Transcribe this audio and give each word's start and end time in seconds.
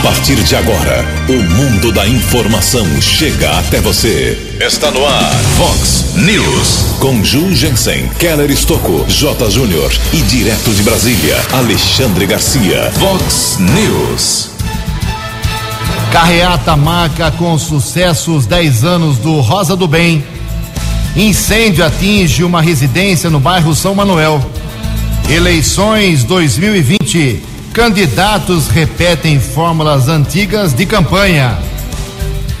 A 0.00 0.02
partir 0.02 0.42
de 0.42 0.56
agora, 0.56 1.04
o 1.28 1.42
mundo 1.54 1.92
da 1.92 2.08
informação 2.08 2.86
chega 3.02 3.50
até 3.58 3.82
você. 3.82 4.56
Está 4.58 4.90
no 4.90 5.04
ar, 5.04 5.30
Fox 5.58 6.14
News. 6.16 6.96
Com 6.98 7.22
Ju 7.22 7.54
Jensen, 7.54 8.08
Keller 8.18 8.50
Estocco, 8.50 9.04
J. 9.06 9.50
Júnior 9.50 9.92
e 10.14 10.22
direto 10.22 10.70
de 10.70 10.82
Brasília, 10.82 11.36
Alexandre 11.52 12.24
Garcia. 12.24 12.90
Fox 12.92 13.58
News. 13.58 14.48
Carreata 16.10 16.74
marca 16.78 17.30
com 17.32 17.58
sucesso 17.58 18.34
os 18.34 18.46
10 18.46 18.84
anos 18.84 19.18
do 19.18 19.38
Rosa 19.40 19.76
do 19.76 19.86
Bem. 19.86 20.24
Incêndio 21.14 21.84
atinge 21.84 22.42
uma 22.42 22.62
residência 22.62 23.28
no 23.28 23.38
bairro 23.38 23.74
São 23.74 23.94
Manuel. 23.94 24.42
Eleições 25.28 26.24
2020. 26.24 27.49
Candidatos 27.72 28.66
repetem 28.66 29.38
fórmulas 29.38 30.08
antigas 30.08 30.74
de 30.74 30.84
campanha. 30.84 31.56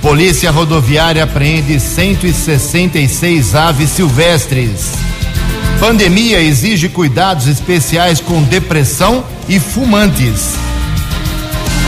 Polícia 0.00 0.52
Rodoviária 0.52 1.24
apreende 1.24 1.80
166 1.80 3.54
aves 3.56 3.90
silvestres. 3.90 4.92
Pandemia 5.80 6.40
exige 6.40 6.88
cuidados 6.88 7.48
especiais 7.48 8.20
com 8.20 8.40
depressão 8.44 9.24
e 9.48 9.58
fumantes. 9.58 10.54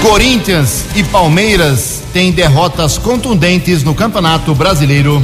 Corinthians 0.02 0.86
e 0.96 1.04
Palmeiras 1.04 2.02
têm 2.12 2.32
derrotas 2.32 2.98
contundentes 2.98 3.84
no 3.84 3.94
Campeonato 3.94 4.52
Brasileiro. 4.52 5.22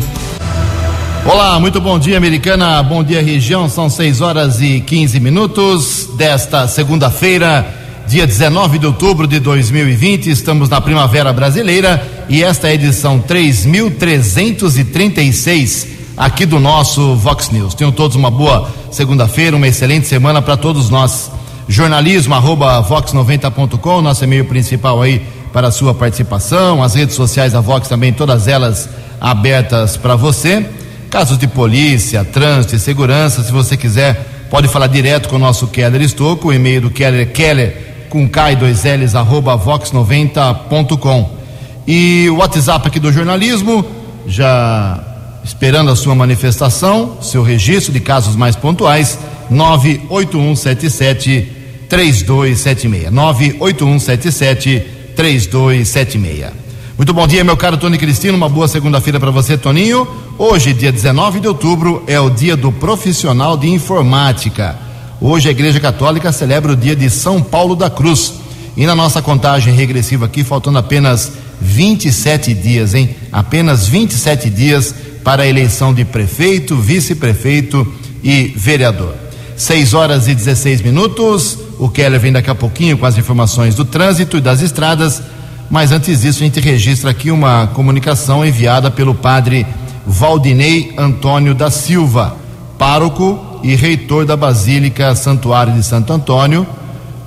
Olá, 1.26 1.58
muito 1.60 1.80
bom 1.80 1.98
dia, 1.98 2.16
americana. 2.16 2.82
Bom 2.82 3.04
dia, 3.04 3.20
região. 3.20 3.68
São 3.68 3.90
6 3.90 4.20
horas 4.20 4.62
e 4.62 4.80
15 4.80 5.20
minutos 5.20 6.08
desta 6.16 6.66
segunda-feira, 6.68 7.77
dia 8.08 8.26
19 8.26 8.78
de 8.78 8.86
outubro 8.86 9.26
de 9.26 9.38
2020. 9.38 10.30
Estamos 10.30 10.70
na 10.70 10.80
Primavera 10.80 11.30
Brasileira 11.30 12.02
e 12.26 12.42
esta 12.42 12.66
é 12.66 12.70
a 12.70 12.74
edição 12.74 13.20
3336 13.20 15.88
aqui 16.16 16.46
do 16.46 16.58
nosso 16.58 17.14
Vox 17.16 17.50
News. 17.50 17.74
Tenham 17.74 17.92
todos 17.92 18.16
uma 18.16 18.30
boa 18.30 18.72
segunda-feira, 18.90 19.54
uma 19.54 19.68
excelente 19.68 20.06
semana 20.06 20.40
para 20.40 20.56
todos 20.56 20.88
nós. 20.88 21.30
Jornalismo 21.68 22.34
arroba 22.34 22.82
vox90.com, 22.82 24.00
nosso 24.00 24.24
e-mail 24.24 24.46
principal 24.46 25.02
aí 25.02 25.20
para 25.52 25.68
a 25.68 25.70
sua 25.70 25.92
participação. 25.92 26.82
As 26.82 26.94
redes 26.94 27.14
sociais 27.14 27.52
da 27.52 27.60
Vox 27.60 27.88
também, 27.88 28.10
todas 28.10 28.48
elas 28.48 28.88
abertas 29.20 29.98
para 29.98 30.16
você. 30.16 30.66
Casos 31.10 31.36
de 31.36 31.46
polícia, 31.46 32.24
trânsito 32.24 32.74
e 32.74 32.78
segurança, 32.78 33.42
se 33.42 33.52
você 33.52 33.76
quiser, 33.76 34.46
pode 34.50 34.66
falar 34.66 34.86
direto 34.86 35.28
com 35.28 35.36
o 35.36 35.38
nosso 35.38 35.66
Keller 35.66 36.00
Estocco. 36.00 36.48
O 36.48 36.54
e-mail 36.54 36.80
do 36.80 36.90
Keller 36.90 37.20
é 37.20 37.26
keller 37.26 37.88
com 38.08 38.28
K 38.28 38.52
e 38.52 38.56
dois 38.56 38.84
L's 38.84 39.14
arroba 39.14 39.58
vox90.com. 39.58 41.38
E 41.86 42.28
o 42.30 42.36
WhatsApp 42.36 42.88
aqui 42.88 43.00
do 43.00 43.12
jornalismo, 43.12 43.84
já 44.26 45.02
esperando 45.42 45.90
a 45.90 45.96
sua 45.96 46.14
manifestação, 46.14 47.16
seu 47.22 47.42
registro 47.42 47.92
de 47.92 48.00
casos 48.00 48.36
mais 48.36 48.56
pontuais, 48.56 49.18
98177 49.50 51.56
3276. 51.88 53.10
98177 53.10 54.86
3276. 55.16 56.52
Muito 56.96 57.14
bom 57.14 57.26
dia, 57.26 57.44
meu 57.44 57.56
caro 57.56 57.76
Tony 57.76 57.96
Cristino. 57.96 58.36
Uma 58.36 58.48
boa 58.48 58.68
segunda-feira 58.68 59.20
para 59.20 59.30
você, 59.30 59.56
Toninho. 59.56 60.06
Hoje, 60.36 60.72
dia 60.72 60.92
19 60.92 61.40
de 61.40 61.48
outubro, 61.48 62.02
é 62.06 62.20
o 62.20 62.28
dia 62.28 62.56
do 62.56 62.72
profissional 62.72 63.56
de 63.56 63.68
informática. 63.68 64.87
Hoje 65.20 65.48
a 65.48 65.50
Igreja 65.50 65.80
Católica 65.80 66.30
celebra 66.30 66.72
o 66.72 66.76
dia 66.76 66.94
de 66.94 67.10
São 67.10 67.42
Paulo 67.42 67.74
da 67.74 67.90
Cruz. 67.90 68.34
E 68.76 68.86
na 68.86 68.94
nossa 68.94 69.20
contagem 69.20 69.74
regressiva 69.74 70.26
aqui, 70.26 70.44
faltando 70.44 70.78
apenas 70.78 71.32
27 71.60 72.54
dias, 72.54 72.94
hein? 72.94 73.16
Apenas 73.32 73.88
27 73.88 74.48
dias 74.48 74.94
para 75.24 75.42
a 75.42 75.46
eleição 75.48 75.92
de 75.92 76.04
prefeito, 76.04 76.76
vice-prefeito 76.76 77.84
e 78.22 78.54
vereador. 78.56 79.12
6 79.56 79.92
horas 79.92 80.28
e 80.28 80.34
16 80.36 80.82
minutos. 80.82 81.58
O 81.80 81.88
Keller 81.88 82.20
vem 82.20 82.32
daqui 82.32 82.50
a 82.50 82.54
pouquinho 82.54 82.96
com 82.96 83.04
as 83.04 83.18
informações 83.18 83.74
do 83.74 83.84
trânsito 83.84 84.36
e 84.36 84.40
das 84.40 84.62
estradas. 84.62 85.20
Mas 85.68 85.90
antes 85.90 86.20
disso, 86.20 86.44
a 86.44 86.46
gente 86.46 86.60
registra 86.60 87.10
aqui 87.10 87.32
uma 87.32 87.66
comunicação 87.66 88.46
enviada 88.46 88.88
pelo 88.88 89.16
padre 89.16 89.66
Valdinei 90.06 90.94
Antônio 90.96 91.56
da 91.56 91.72
Silva, 91.72 92.36
pároco 92.78 93.47
e 93.62 93.74
reitor 93.74 94.24
da 94.24 94.36
Basílica 94.36 95.14
Santuário 95.14 95.72
de 95.72 95.82
Santo 95.82 96.12
Antônio. 96.12 96.66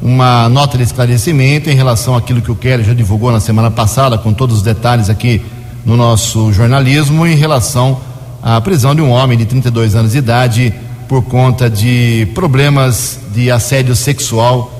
Uma 0.01 0.49
nota 0.49 0.77
de 0.77 0.83
esclarecimento 0.83 1.69
em 1.69 1.75
relação 1.75 2.15
àquilo 2.15 2.41
que 2.41 2.51
o 2.51 2.55
Keller 2.55 2.85
já 2.85 2.93
divulgou 2.93 3.31
na 3.31 3.39
semana 3.39 3.69
passada, 3.69 4.17
com 4.17 4.33
todos 4.33 4.57
os 4.57 4.61
detalhes 4.61 5.09
aqui 5.09 5.41
no 5.85 5.95
nosso 5.95 6.51
jornalismo, 6.51 7.25
em 7.25 7.35
relação 7.35 7.99
à 8.41 8.59
prisão 8.61 8.95
de 8.95 9.01
um 9.01 9.09
homem 9.09 9.37
de 9.37 9.45
32 9.45 9.95
anos 9.95 10.13
de 10.13 10.17
idade 10.17 10.73
por 11.07 11.23
conta 11.23 11.69
de 11.69 12.27
problemas 12.33 13.19
de 13.33 13.51
assédio 13.51 13.95
sexual, 13.95 14.71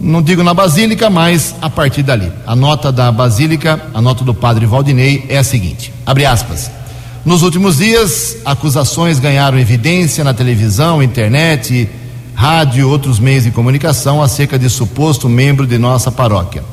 não 0.00 0.22
digo 0.22 0.42
na 0.42 0.54
Basílica, 0.54 1.10
mas 1.10 1.54
a 1.60 1.68
partir 1.68 2.02
dali. 2.02 2.32
A 2.46 2.54
nota 2.54 2.92
da 2.92 3.10
Basílica, 3.10 3.80
a 3.92 4.00
nota 4.00 4.24
do 4.24 4.32
padre 4.32 4.64
Valdinei 4.64 5.26
é 5.28 5.38
a 5.38 5.44
seguinte: 5.44 5.92
abre 6.06 6.24
aspas. 6.24 6.77
Nos 7.24 7.42
últimos 7.42 7.78
dias, 7.78 8.38
acusações 8.44 9.18
ganharam 9.18 9.58
evidência 9.58 10.24
na 10.24 10.32
televisão, 10.32 11.02
internet, 11.02 11.88
rádio 12.34 12.80
e 12.80 12.84
outros 12.84 13.18
meios 13.18 13.44
de 13.44 13.50
comunicação 13.50 14.22
acerca 14.22 14.58
de 14.58 14.70
suposto 14.70 15.28
membro 15.28 15.66
de 15.66 15.78
nossa 15.78 16.10
paróquia. 16.10 16.64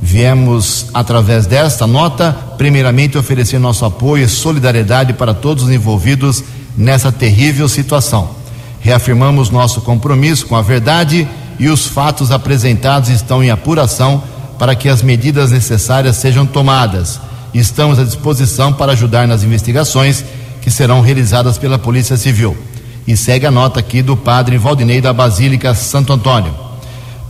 Viemos, 0.00 0.86
através 0.92 1.46
desta 1.46 1.86
nota, 1.86 2.32
primeiramente 2.58 3.16
oferecer 3.16 3.58
nosso 3.58 3.84
apoio 3.84 4.24
e 4.24 4.28
solidariedade 4.28 5.14
para 5.14 5.32
todos 5.32 5.64
os 5.64 5.70
envolvidos 5.70 6.44
nessa 6.76 7.10
terrível 7.10 7.68
situação 7.68 8.44
reafirmamos 8.84 9.48
nosso 9.48 9.80
compromisso 9.80 10.44
com 10.44 10.54
a 10.54 10.60
verdade 10.60 11.26
e 11.58 11.70
os 11.70 11.86
fatos 11.86 12.30
apresentados 12.30 13.08
estão 13.08 13.42
em 13.42 13.48
apuração 13.50 14.22
para 14.58 14.74
que 14.74 14.90
as 14.90 15.02
medidas 15.02 15.50
necessárias 15.50 16.16
sejam 16.16 16.44
tomadas. 16.44 17.18
Estamos 17.54 18.00
à 18.00 18.04
disposição 18.04 18.72
para 18.72 18.92
ajudar 18.92 19.28
nas 19.28 19.44
investigações 19.44 20.24
que 20.60 20.70
serão 20.72 21.00
realizadas 21.00 21.56
pela 21.56 21.78
Polícia 21.78 22.16
Civil. 22.16 22.56
E 23.06 23.16
segue 23.16 23.46
a 23.46 23.50
nota 23.50 23.78
aqui 23.78 24.02
do 24.02 24.16
padre 24.16 24.58
Valdinei 24.58 25.00
da 25.00 25.12
Basílica 25.12 25.72
Santo 25.72 26.12
Antônio. 26.12 26.52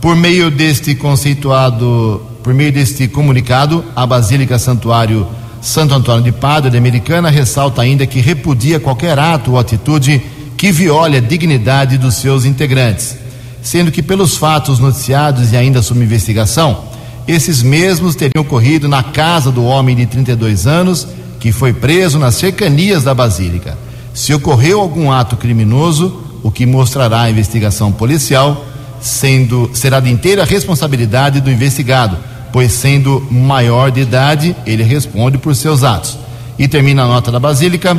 Por 0.01 0.15
meio 0.15 0.49
deste 0.49 0.95
conceituado, 0.95 2.21
por 2.41 2.53
meio 2.53 2.71
deste 2.71 3.07
comunicado, 3.07 3.85
a 3.95 4.05
Basílica 4.05 4.57
Santuário 4.57 5.27
Santo 5.61 5.93
Antônio 5.93 6.23
de 6.23 6.31
Padre 6.31 6.71
de 6.71 6.77
Americana 6.77 7.29
ressalta 7.29 7.81
ainda 7.81 8.07
que 8.07 8.19
repudia 8.19 8.79
qualquer 8.79 9.19
ato 9.19 9.51
ou 9.51 9.59
atitude 9.59 10.21
que 10.57 10.71
viole 10.71 11.17
a 11.17 11.21
dignidade 11.21 11.97
dos 11.97 12.15
seus 12.15 12.45
integrantes, 12.45 13.17
sendo 13.61 13.91
que 13.91 14.01
pelos 14.01 14.37
fatos 14.37 14.79
noticiados 14.79 15.51
e 15.51 15.57
ainda 15.57 15.81
sob 15.81 15.99
investigação, 15.99 16.94
esses 17.27 17.63
mesmos 17.63 18.15
teriam 18.15 18.41
ocorrido 18.41 18.87
na 18.87 19.03
casa 19.03 19.51
do 19.51 19.63
homem 19.63 19.95
de 19.95 20.05
32 20.05 20.67
anos 20.67 21.07
que 21.39 21.51
foi 21.51 21.73
preso 21.73 22.17
nas 22.17 22.35
cercanias 22.35 23.03
da 23.03 23.13
Basílica. 23.13 23.77
Se 24.13 24.33
ocorreu 24.33 24.79
algum 24.79 25.11
ato 25.11 25.35
criminoso, 25.35 26.23
o 26.41 26.49
que 26.49 26.65
mostrará 26.65 27.21
a 27.21 27.29
investigação 27.29 27.91
policial, 27.91 28.65
sendo 29.01 29.69
será 29.73 29.99
de 29.99 30.09
inteira 30.09 30.43
responsabilidade 30.43 31.41
do 31.41 31.51
investigado, 31.51 32.17
pois 32.51 32.71
sendo 32.71 33.25
maior 33.29 33.91
de 33.91 34.01
idade, 34.01 34.55
ele 34.65 34.83
responde 34.83 35.37
por 35.37 35.55
seus 35.55 35.83
atos. 35.83 36.17
E 36.57 36.67
termina 36.67 37.03
a 37.03 37.07
nota 37.07 37.31
da 37.31 37.39
Basílica 37.39 37.95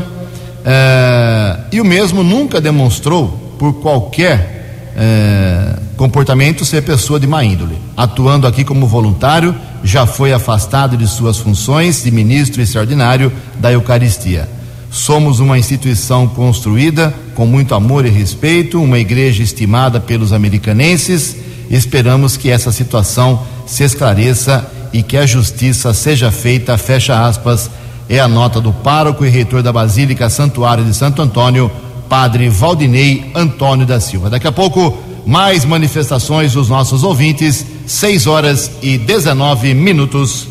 é, 0.64 1.58
e 1.70 1.80
o 1.80 1.84
mesmo 1.84 2.24
nunca 2.24 2.60
demonstrou, 2.60 3.54
por 3.58 3.74
qualquer 3.74 4.92
é, 4.96 5.85
comportamento, 5.96 6.64
ser 6.64 6.82
pessoa 6.82 7.18
de 7.18 7.26
má 7.26 7.42
índole. 7.42 7.78
Atuando 7.96 8.46
aqui 8.46 8.64
como 8.64 8.86
voluntário, 8.86 9.54
já 9.82 10.06
foi 10.06 10.32
afastado 10.32 10.96
de 10.96 11.06
suas 11.06 11.38
funções 11.38 12.02
de 12.02 12.10
ministro 12.10 12.60
extraordinário 12.60 13.32
da 13.58 13.72
Eucaristia. 13.72 14.48
Somos 14.90 15.40
uma 15.40 15.58
instituição 15.58 16.26
construída 16.28 17.12
com 17.34 17.46
muito 17.46 17.74
amor 17.74 18.06
e 18.06 18.10
respeito, 18.10 18.82
uma 18.82 18.98
igreja 18.98 19.42
estimada 19.42 20.00
pelos 20.00 20.32
americanenses. 20.32 21.36
Esperamos 21.70 22.36
que 22.36 22.50
essa 22.50 22.70
situação 22.72 23.42
se 23.66 23.84
esclareça 23.84 24.70
e 24.92 25.02
que 25.02 25.16
a 25.16 25.26
justiça 25.26 25.92
seja 25.92 26.30
feita, 26.30 26.78
fecha 26.78 27.26
aspas, 27.26 27.70
é 28.08 28.20
a 28.20 28.28
nota 28.28 28.60
do 28.60 28.72
pároco 28.72 29.24
e 29.24 29.28
reitor 29.28 29.62
da 29.62 29.72
Basílica 29.72 30.30
Santuário 30.30 30.84
de 30.84 30.94
Santo 30.94 31.20
Antônio, 31.20 31.70
padre 32.08 32.48
Valdinei 32.48 33.30
Antônio 33.34 33.84
da 33.84 34.00
Silva. 34.00 34.30
Daqui 34.30 34.46
a 34.46 34.52
pouco, 34.52 34.96
mais 35.26 35.64
manifestações 35.64 36.52
dos 36.52 36.68
nossos 36.68 37.02
ouvintes, 37.02 37.66
6 37.84 38.28
horas 38.28 38.70
e 38.80 38.96
19 38.96 39.74
minutos. 39.74 40.46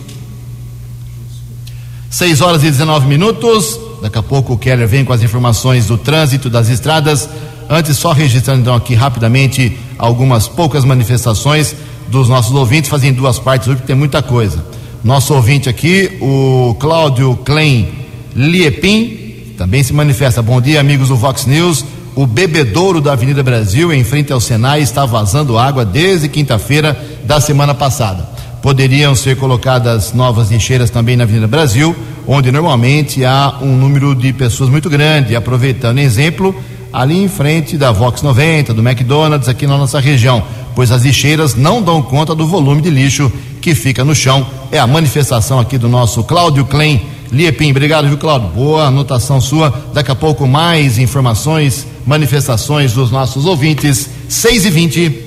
6 2.10 2.42
horas 2.42 2.62
e 2.62 2.69
19 2.69 3.07
minutos. 3.07 3.80
Daqui 4.01 4.18
a 4.18 4.24
pouco 4.24 4.54
o 4.54 4.57
Keller 4.57 4.88
vem 4.88 5.06
com 5.06 5.13
as 5.13 5.24
informações 5.24 5.86
do 5.88 5.98
trânsito 5.98 6.50
das 6.50 6.68
estradas. 6.68 7.30
Antes, 7.69 7.98
só 7.98 8.12
registrando 8.12 8.62
então 8.62 8.75
aqui 8.75 8.94
rapidamente 8.94 9.77
algumas 9.98 10.50
poucas 10.50 10.83
manifestações 10.83 11.74
dos 12.10 12.27
nossos 12.27 12.54
ouvintes, 12.54 12.89
fazem 12.89 13.13
duas 13.13 13.39
partes 13.39 13.68
porque 13.68 13.88
tem 13.88 13.95
muita 13.95 14.22
coisa. 14.22 14.63
Nosso 15.04 15.33
ouvinte 15.33 15.69
aqui, 15.69 16.18
o 16.22 16.75
Cláudio 16.80 17.36
Klein 17.45 17.88
Liepin, 18.36 19.54
também 19.57 19.81
se 19.81 19.94
manifesta. 19.94 20.42
Bom 20.42 20.60
dia, 20.60 20.81
amigos 20.81 21.07
do 21.07 21.16
Vox 21.16 21.45
News. 21.45 21.86
O 22.15 22.25
bebedouro 22.25 23.01
da 23.01 23.12
Avenida 23.12 23.44
Brasil, 23.44 23.91
em 23.91 24.01
frente 24.06 24.31
ao 24.31 24.39
Senai, 24.39 24.81
está 24.81 25.06
vazando 25.06 25.57
água 25.57 25.83
desde 25.83 26.29
quinta-feira 26.29 26.97
da 27.25 27.41
semana 27.41 27.75
passada. 27.75 28.25
Poderiam 28.62 29.13
ser 29.13 29.35
colocadas 29.35 30.13
novas 30.13 30.50
lixeiras 30.50 30.89
também 30.89 31.17
na 31.17 31.25
Avenida 31.25 31.45
Brasil, 31.45 31.94
onde 32.25 32.53
normalmente 32.53 33.25
há 33.25 33.57
um 33.62 33.75
número 33.75 34.15
de 34.15 34.31
pessoas 34.31 34.69
muito 34.69 34.89
grande. 34.89 35.35
Aproveitando 35.35 36.00
exemplo, 36.00 36.56
ali 36.91 37.21
em 37.21 37.27
frente 37.27 37.77
da 37.77 37.91
Vox 37.91 38.21
90, 38.21 38.73
do 38.73 38.81
McDonald's, 38.81 39.50
aqui 39.50 39.67
na 39.67 39.77
nossa 39.77 40.00
região, 40.00 40.41
pois 40.73 40.91
as 40.91 41.03
lixeiras 41.03 41.53
não 41.53 41.81
dão 41.81 42.01
conta 42.01 42.33
do 42.33 42.47
volume 42.47 42.81
de 42.81 42.89
lixo 42.89 43.29
que 43.59 43.75
fica 43.75 44.06
no 44.06 44.15
chão. 44.15 44.47
É 44.71 44.79
a 44.79 44.88
manifestação 44.88 45.59
aqui 45.59 45.77
do 45.77 45.89
nosso 45.89 46.23
Cláudio 46.23 46.63
Klein 46.63 47.01
Liepim. 47.36 47.72
Obrigado, 47.72 48.08
viu, 48.08 48.18
Cláudio? 48.18 48.48
Boa 48.48 48.86
anotação 48.86 49.42
sua. 49.42 49.84
Daqui 49.94 50.10
a 50.10 50.16
pouco 50.16 50.48
mais 50.48 50.98
informações, 50.98 51.86
manifestações 52.08 52.94
dos 52.94 53.12
nossos 53.12 53.46
ouvintes. 53.46 54.10
6 54.30 54.66
e 54.66 54.70
20 54.70 55.26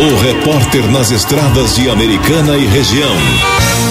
o 0.00 0.16
repórter 0.22 0.90
nas 0.90 1.10
estradas 1.10 1.76
de 1.76 1.90
Americana 1.90 2.56
e 2.56 2.64
região, 2.64 3.14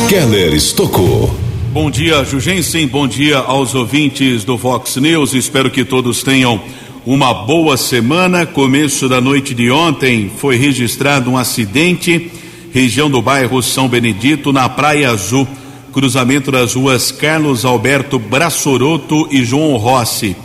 Keller 0.08 0.56
Estocou. 0.56 1.30
Bom 1.72 1.92
dia, 1.92 2.24
Jugensen. 2.24 2.88
Bom 2.88 3.08
dia 3.08 3.38
aos 3.38 3.76
ouvintes 3.76 4.44
do 4.44 4.58
Fox 4.58 4.96
News. 4.96 5.36
Espero 5.36 5.70
que 5.70 5.86
todos 5.86 6.24
tenham 6.24 6.60
uma 7.06 7.32
boa 7.32 7.78
semana. 7.78 8.46
Começo 8.46 9.08
da 9.08 9.22
noite 9.22 9.54
de 9.54 9.70
ontem 9.70 10.32
foi 10.36 10.56
registrado 10.56 11.30
um 11.30 11.38
acidente, 11.38 12.32
região 12.74 13.08
do 13.08 13.22
bairro 13.22 13.62
São 13.62 13.88
Benedito, 13.88 14.52
na 14.52 14.68
Praia 14.68 15.12
Azul, 15.12 15.48
cruzamento 15.92 16.52
das 16.52 16.74
ruas 16.74 17.12
Carlos 17.12 17.66
Alberto 17.66 18.20
Brassoroto 18.20 19.28
e 19.32 19.44
João 19.44 19.76
Rossi. 19.78 20.36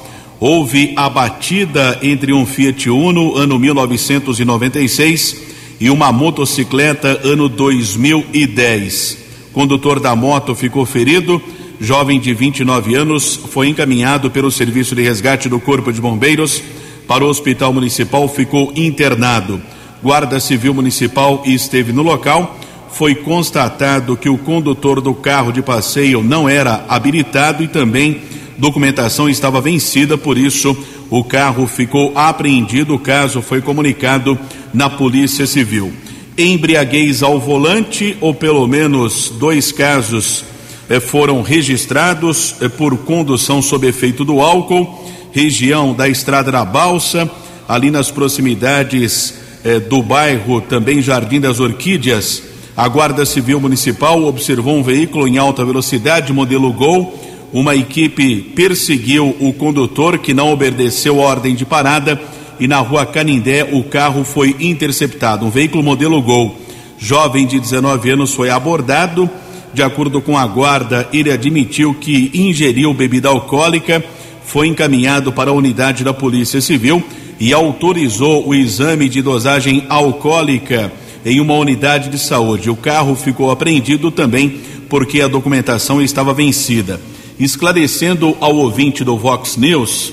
Houve 0.41 0.93
a 0.97 1.09
batida 1.09 1.99
entre 2.03 2.33
um 2.33 2.45
Fiat 2.45 2.91
Uno, 2.91 3.37
ano 3.37 3.59
1996 3.59 5.37
e 5.81 5.91
uma 5.91 6.13
motocicleta 6.13 7.21
ano 7.25 7.49
2010. 7.49 9.19
Condutor 9.53 10.01
da 10.01 10.17
moto 10.17 10.55
ficou 10.55 10.85
ferido. 10.85 11.41
Jovem 11.81 12.21
de 12.21 12.33
29 12.33 12.95
anos 12.95 13.37
foi 13.51 13.69
encaminhado 13.69 14.31
pelo 14.31 14.51
Serviço 14.51 14.95
de 14.95 15.03
Resgate 15.03 15.49
do 15.49 15.61
Corpo 15.61 15.93
de 15.93 16.01
Bombeiros 16.01 16.63
para 17.07 17.25
o 17.25 17.29
Hospital 17.29 17.73
Municipal, 17.73 18.27
ficou 18.29 18.73
internado. 18.75 19.61
Guarda 20.03 20.41
Civil 20.41 20.73
Municipal 20.73 21.43
esteve 21.45 21.93
no 21.93 22.03
local. 22.03 22.59
Foi 22.95 23.13
constatado 23.13 24.17
que 24.17 24.29
o 24.29 24.39
condutor 24.39 25.01
do 25.01 25.13
carro 25.13 25.53
de 25.53 25.61
passeio 25.61 26.23
não 26.23 26.49
era 26.49 26.85
habilitado 26.89 27.61
e 27.65 27.67
também 27.67 28.21
documentação 28.57 29.29
estava 29.29 29.61
vencida, 29.61 30.17
por 30.17 30.39
isso 30.39 30.77
o 31.11 31.25
carro 31.25 31.67
ficou 31.67 32.13
apreendido. 32.15 32.95
O 32.95 32.99
caso 33.01 33.43
foi 33.43 33.61
comunicado 33.61 34.39
na 34.73 34.89
Polícia 34.89 35.45
Civil. 35.45 35.93
Embriaguez 36.39 37.21
ao 37.21 37.41
volante, 37.41 38.17
ou 38.21 38.33
pelo 38.33 38.65
menos 38.69 39.29
dois 39.41 39.73
casos 39.73 40.45
eh, 40.89 41.01
foram 41.01 41.43
registrados 41.43 42.55
eh, 42.61 42.69
por 42.69 42.97
condução 42.99 43.61
sob 43.61 43.89
efeito 43.89 44.25
do 44.25 44.41
álcool, 44.41 45.05
região 45.33 45.93
da 45.93 46.09
Estrada 46.09 46.53
da 46.53 46.65
Balsa, 46.65 47.29
ali 47.69 47.91
nas 47.91 48.13
proximidades 48.13 49.35
eh, 49.65 49.81
do 49.81 50.01
bairro, 50.01 50.61
também 50.61 51.03
Jardim 51.03 51.41
das 51.41 51.59
Orquídeas. 51.59 52.54
A 52.77 52.89
Guarda 52.89 53.25
Civil 53.25 53.61
Municipal 53.61 54.25
observou 54.25 54.77
um 54.77 54.83
veículo 54.83 55.29
em 55.29 55.39
alta 55.39 55.65
velocidade, 55.65 56.33
modelo 56.33 56.73
Gol 56.73 57.15
uma 57.55 57.77
equipe 57.77 58.41
perseguiu 58.57 59.37
o 59.39 59.53
condutor 59.53 60.19
que 60.19 60.35
não 60.35 60.53
obedeceu 60.53 61.23
a 61.23 61.25
ordem 61.25 61.55
de 61.55 61.65
parada 61.65 62.21
e 62.59 62.67
na 62.67 62.79
rua 62.79 63.07
Canindé 63.07 63.63
o 63.63 63.85
carro 63.85 64.25
foi 64.25 64.57
interceptado. 64.59 65.47
Um 65.47 65.51
veículo 65.51 65.81
modelo 65.81 66.21
Gol, 66.21 66.57
jovem 66.99 67.47
de 67.47 67.61
19 67.61 68.11
anos, 68.11 68.35
foi 68.35 68.51
abordado. 68.51 69.31
De 69.73 69.85
acordo 69.85 70.21
com 70.21 70.37
a 70.37 70.45
guarda, 70.45 71.09
ele 71.13 71.31
admitiu 71.31 71.95
que 71.95 72.29
ingeriu 72.35 72.93
bebida 72.93 73.29
alcoólica, 73.29 74.05
foi 74.45 74.67
encaminhado 74.67 75.33
para 75.33 75.51
a 75.51 75.55
unidade 75.55 76.03
da 76.03 76.13
Polícia 76.13 76.61
Civil 76.61 77.05
e 77.39 77.53
autorizou 77.53 78.49
o 78.49 78.53
exame 78.53 79.09
de 79.09 79.23
dosagem 79.23 79.85
alcoólica 79.89 80.93
em 81.25 81.41
uma 81.41 81.55
unidade 81.55 82.11
de 82.11 82.19
saúde. 82.19 82.71
O 82.71 82.77
carro 82.77 83.15
ficou 83.15 83.51
apreendido 83.51 84.11
também 84.11 84.61
porque 84.89 85.21
a 85.21 85.29
documentação 85.29 86.03
estava 86.03 86.35
vencida 86.35 87.01
esclarecendo 87.39 88.37
ao 88.41 88.55
ouvinte 88.57 89.03
do 89.03 89.17
Vox 89.17 89.57
News 89.57 90.13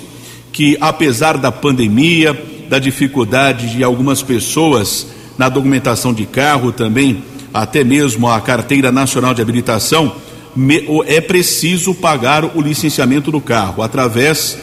que, 0.51 0.77
apesar 0.81 1.37
da 1.37 1.51
pandemia, 1.51 2.39
da 2.69 2.79
dificuldade 2.79 3.71
de 3.71 3.83
algumas 3.83 4.21
pessoas 4.21 5.07
na 5.37 5.47
documentação 5.47 6.13
de 6.13 6.25
carro 6.25 6.71
também, 6.71 7.23
até 7.53 7.83
mesmo 7.83 8.27
a 8.27 8.39
carteira 8.41 8.91
nacional 8.91 9.33
de 9.33 9.41
habilitação, 9.41 10.13
é 11.05 11.21
preciso 11.21 11.93
pagar 11.93 12.57
o 12.57 12.61
licenciamento 12.61 13.31
do 13.31 13.39
carro 13.39 13.81
através 13.81 14.57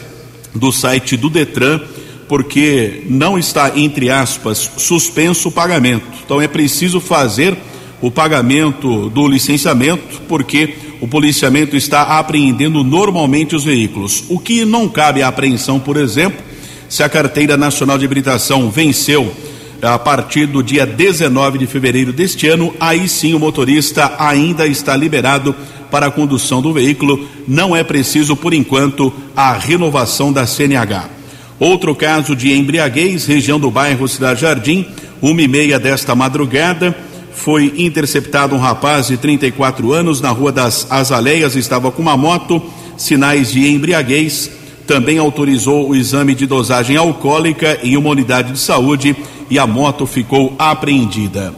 do 0.53 0.71
site 0.71 1.17
do 1.17 1.29
Detran, 1.29 1.81
porque 2.29 3.01
não 3.09 3.39
está, 3.39 3.73
entre 3.75 4.11
aspas, 4.11 4.71
suspenso 4.77 5.49
o 5.49 5.51
pagamento. 5.51 6.05
Então 6.23 6.39
é 6.39 6.47
preciso 6.47 7.01
fazer 7.01 7.57
o 7.99 8.11
pagamento 8.11 9.09
do 9.09 9.27
licenciamento, 9.27 10.21
porque 10.27 10.75
o 11.01 11.07
policiamento 11.07 11.75
está 11.75 12.19
apreendendo 12.19 12.83
normalmente 12.83 13.55
os 13.55 13.63
veículos. 13.63 14.23
O 14.29 14.37
que 14.37 14.63
não 14.63 14.87
cabe 14.87 15.23
à 15.23 15.27
apreensão, 15.27 15.79
por 15.79 15.97
exemplo, 15.97 16.39
se 16.87 17.01
a 17.01 17.09
carteira 17.09 17.57
nacional 17.57 17.97
de 17.97 18.05
habilitação 18.05 18.69
venceu 18.69 19.33
a 19.81 19.97
partir 19.97 20.45
do 20.45 20.61
dia 20.61 20.85
19 20.85 21.57
de 21.57 21.65
fevereiro 21.65 22.13
deste 22.13 22.47
ano, 22.47 22.73
aí 22.79 23.09
sim 23.09 23.33
o 23.33 23.39
motorista 23.39 24.15
ainda 24.19 24.67
está 24.67 24.95
liberado 24.95 25.55
para 25.89 26.05
a 26.05 26.11
condução 26.11 26.61
do 26.61 26.73
veículo, 26.73 27.27
não 27.47 27.75
é 27.75 27.83
preciso, 27.83 28.35
por 28.35 28.53
enquanto, 28.53 29.11
a 29.35 29.53
renovação 29.53 30.31
da 30.31 30.45
CNH. 30.45 31.18
Outro 31.59 31.93
caso 31.93 32.35
de 32.35 32.53
embriaguez, 32.53 33.25
região 33.25 33.59
do 33.59 33.69
bairro 33.69 34.07
Cidade 34.07 34.41
Jardim, 34.41 34.85
uma 35.21 35.41
e 35.41 35.47
meia 35.47 35.77
desta 35.77 36.15
madrugada, 36.15 36.95
foi 37.33 37.73
interceptado 37.77 38.55
um 38.55 38.59
rapaz 38.59 39.07
de 39.07 39.17
34 39.17 39.91
anos 39.91 40.21
na 40.21 40.29
Rua 40.29 40.53
das 40.53 40.89
Azaleias, 40.89 41.57
estava 41.57 41.91
com 41.91 42.01
uma 42.01 42.15
moto, 42.15 42.63
sinais 42.95 43.51
de 43.51 43.67
embriaguez. 43.67 44.49
Também 44.87 45.17
autorizou 45.17 45.89
o 45.89 45.95
exame 45.95 46.33
de 46.33 46.45
dosagem 46.45 46.95
alcoólica 46.95 47.77
em 47.83 47.97
uma 47.97 48.09
unidade 48.09 48.53
de 48.53 48.59
saúde 48.59 49.15
e 49.49 49.59
a 49.59 49.67
moto 49.67 50.05
ficou 50.05 50.55
apreendida. 50.57 51.53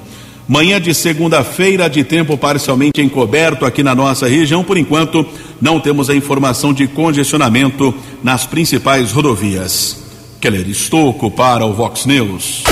Manhã 0.52 0.80
de 0.82 0.94
segunda-feira, 0.94 1.90
de 1.90 2.04
tempo 2.04 2.38
parcialmente 2.38 3.02
encoberto 3.02 3.66
aqui 3.66 3.82
na 3.82 3.96
nossa 3.96 4.28
região. 4.28 4.66
Por 4.66 4.78
enquanto, 4.78 5.26
não 5.62 5.80
temos 5.80 6.10
a 6.10 6.14
informação 6.14 6.74
de 6.74 6.88
congestionamento 6.88 7.94
nas 8.22 8.46
principais 8.46 9.14
rodovias. 9.14 10.04
Keller 10.42 10.68
Estocco 10.68 11.32
para 11.32 11.66
o 11.66 11.72
Vox 11.72 12.06
News. 12.06 12.64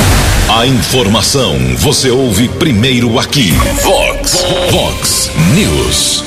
A 0.50 0.68
informação 0.68 1.56
você 1.78 2.10
ouve 2.10 2.50
primeiro 2.50 3.18
aqui. 3.18 3.52
Vox, 3.82 4.46
Vox 4.72 5.32
News. 5.56 6.26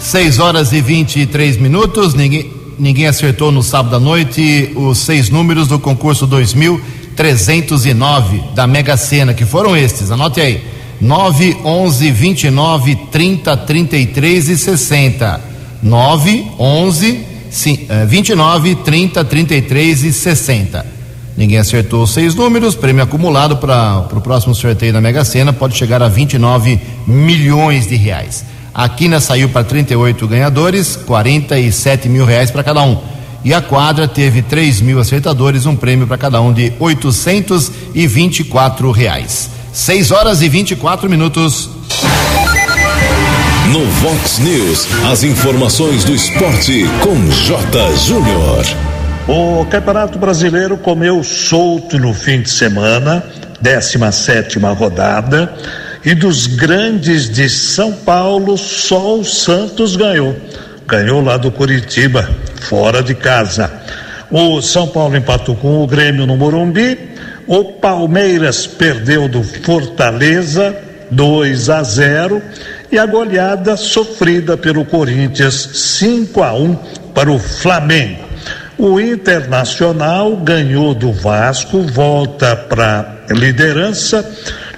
6 0.00 0.38
horas 0.38 0.72
e 0.72 0.80
23 0.80 1.58
minutos. 1.58 2.14
Ninguém, 2.14 2.50
ninguém 2.78 3.06
acertou 3.06 3.52
no 3.52 3.62
sábado 3.62 3.96
à 3.96 4.00
noite 4.00 4.72
os 4.74 4.96
seis 4.96 5.28
números 5.28 5.68
do 5.68 5.78
concurso 5.78 6.26
2309 6.26 8.42
da 8.54 8.66
Mega 8.66 8.96
Sena, 8.96 9.34
que 9.34 9.44
foram 9.44 9.76
estes. 9.76 10.10
Anote 10.10 10.40
aí: 10.40 10.74
9, 11.00 11.58
11, 11.64 12.10
29, 12.10 12.96
30, 13.10 13.56
33 13.56 14.48
e 14.48 14.56
60. 14.56 15.40
9, 15.82 16.46
11, 16.58 17.26
29, 18.06 18.74
30, 18.76 19.24
33 19.24 20.04
e 20.04 20.12
60. 20.12 20.86
Ninguém 21.36 21.58
acertou 21.58 22.02
os 22.02 22.12
seis 22.12 22.34
números. 22.34 22.74
Prêmio 22.74 23.04
acumulado 23.04 23.58
para 23.58 24.08
o 24.12 24.20
próximo 24.20 24.54
sorteio 24.54 24.92
da 24.92 25.00
Mega 25.00 25.24
Sena 25.24 25.52
pode 25.52 25.76
chegar 25.76 26.02
a 26.02 26.08
29 26.08 26.80
milhões 27.06 27.86
de 27.86 27.94
reais. 27.94 28.44
A 28.74 28.88
quina 28.88 29.20
saiu 29.20 29.50
para 29.50 29.64
38 29.64 30.26
ganhadores, 30.26 30.96
47 30.96 32.08
mil 32.08 32.24
reais 32.24 32.50
para 32.50 32.64
cada 32.64 32.82
um. 32.82 32.98
E 33.44 33.54
a 33.54 33.60
quadra 33.60 34.08
teve 34.08 34.42
3 34.42 34.80
mil 34.80 34.98
acertadores, 34.98 35.66
um 35.66 35.76
prêmio 35.76 36.06
para 36.06 36.18
cada 36.18 36.40
um 36.40 36.52
de 36.52 36.72
824 36.80 38.90
reais. 38.90 39.50
6 39.76 40.10
horas 40.10 40.40
e 40.40 40.48
24 40.48 41.08
minutos. 41.08 41.68
No 43.70 43.84
Vox 43.84 44.38
News, 44.38 44.88
as 45.12 45.22
informações 45.22 46.02
do 46.02 46.14
esporte 46.14 46.86
com 47.02 47.14
J. 47.30 47.94
Júnior. 47.96 48.64
O 49.28 49.66
Campeonato 49.66 50.18
Brasileiro 50.18 50.78
comeu 50.78 51.22
solto 51.22 51.98
no 51.98 52.14
fim 52.14 52.40
de 52.40 52.48
semana, 52.48 53.22
17 53.60 54.58
rodada, 54.60 55.54
e 56.02 56.14
dos 56.14 56.46
grandes 56.46 57.28
de 57.28 57.46
São 57.50 57.92
Paulo, 57.92 58.56
só 58.56 59.18
o 59.18 59.24
Santos 59.26 59.94
ganhou. 59.94 60.34
Ganhou 60.86 61.22
lá 61.22 61.36
do 61.36 61.52
Curitiba, 61.52 62.26
fora 62.62 63.02
de 63.02 63.14
casa. 63.14 63.70
O 64.30 64.62
São 64.62 64.88
Paulo 64.88 65.14
empatou 65.18 65.54
com 65.54 65.84
o 65.84 65.86
Grêmio 65.86 66.26
no 66.26 66.34
Morumbi. 66.34 67.15
O 67.46 67.64
Palmeiras 67.64 68.66
perdeu 68.66 69.28
do 69.28 69.42
Fortaleza 69.42 70.76
2 71.12 71.70
a 71.70 71.82
0 71.82 72.42
e 72.90 72.98
a 72.98 73.06
goleada 73.06 73.76
sofrida 73.76 74.56
pelo 74.56 74.84
Corinthians 74.84 75.54
5 75.54 76.42
a 76.42 76.52
1 76.54 76.74
para 77.14 77.30
o 77.30 77.38
Flamengo. 77.38 78.24
O 78.76 79.00
Internacional 79.00 80.36
ganhou 80.36 80.92
do 80.92 81.12
Vasco, 81.12 81.82
volta 81.82 82.56
para 82.56 83.16
liderança 83.30 84.28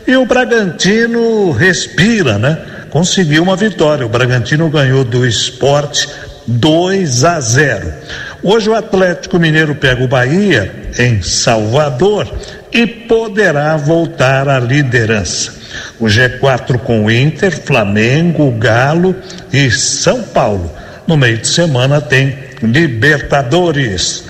e 0.06 0.14
o 0.16 0.26
Bragantino 0.26 1.50
respira, 1.52 2.38
né? 2.38 2.58
Conseguiu 2.90 3.42
uma 3.42 3.56
vitória. 3.56 4.06
O 4.06 4.10
Bragantino 4.10 4.68
ganhou 4.68 5.04
do 5.04 5.26
Esporte 5.26 6.08
2 6.46 7.24
a 7.24 7.40
0. 7.40 7.92
Hoje 8.42 8.70
o 8.70 8.74
Atlético 8.74 9.38
Mineiro 9.38 9.74
pega 9.74 10.02
o 10.02 10.08
Bahia 10.08 10.72
em 10.98 11.20
Salvador 11.20 12.26
e 12.72 12.86
poderá 12.86 13.76
voltar 13.76 14.48
à 14.48 14.58
liderança. 14.58 15.52
O 15.98 16.06
G4 16.06 16.78
com 16.78 17.10
Inter, 17.10 17.60
Flamengo, 17.60 18.50
Galo 18.52 19.14
e 19.52 19.70
São 19.70 20.22
Paulo. 20.22 20.70
No 21.06 21.16
meio 21.16 21.38
de 21.38 21.48
semana 21.48 22.00
tem 22.00 22.36
Libertadores. 22.62 24.24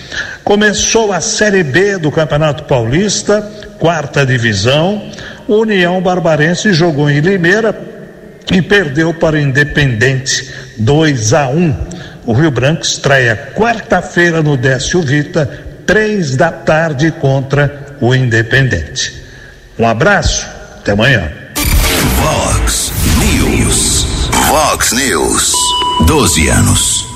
Começou 0.44 1.12
a 1.12 1.20
Série 1.20 1.62
B 1.62 1.98
do 1.98 2.10
Campeonato 2.10 2.64
Paulista, 2.64 3.42
quarta 3.78 4.24
divisão. 4.24 5.10
União 5.46 6.00
Barbarense 6.00 6.72
jogou 6.72 7.08
em 7.10 7.20
Limeira 7.20 7.74
e 8.52 8.62
perdeu 8.62 9.12
para 9.12 9.36
o 9.36 9.38
Independente 9.38 10.50
2 10.78 11.34
a 11.34 11.48
1. 11.48 11.76
O 12.26 12.32
Rio 12.32 12.50
Branco 12.50 12.82
estreia 12.82 13.52
quarta-feira 13.54 14.42
no 14.42 14.56
Décio 14.56 15.00
Vita, 15.00 15.48
três 15.86 16.36
da 16.36 16.50
tarde 16.50 17.10
contra 17.10 17.87
o 18.00 18.14
Independente. 18.14 19.14
Um 19.78 19.86
abraço, 19.86 20.46
até 20.78 20.92
amanhã. 20.92 21.30
Vox 22.16 22.92
News. 23.18 24.06
Vox 24.48 24.92
News. 24.92 25.52
12 26.06 26.48
anos. 26.48 27.06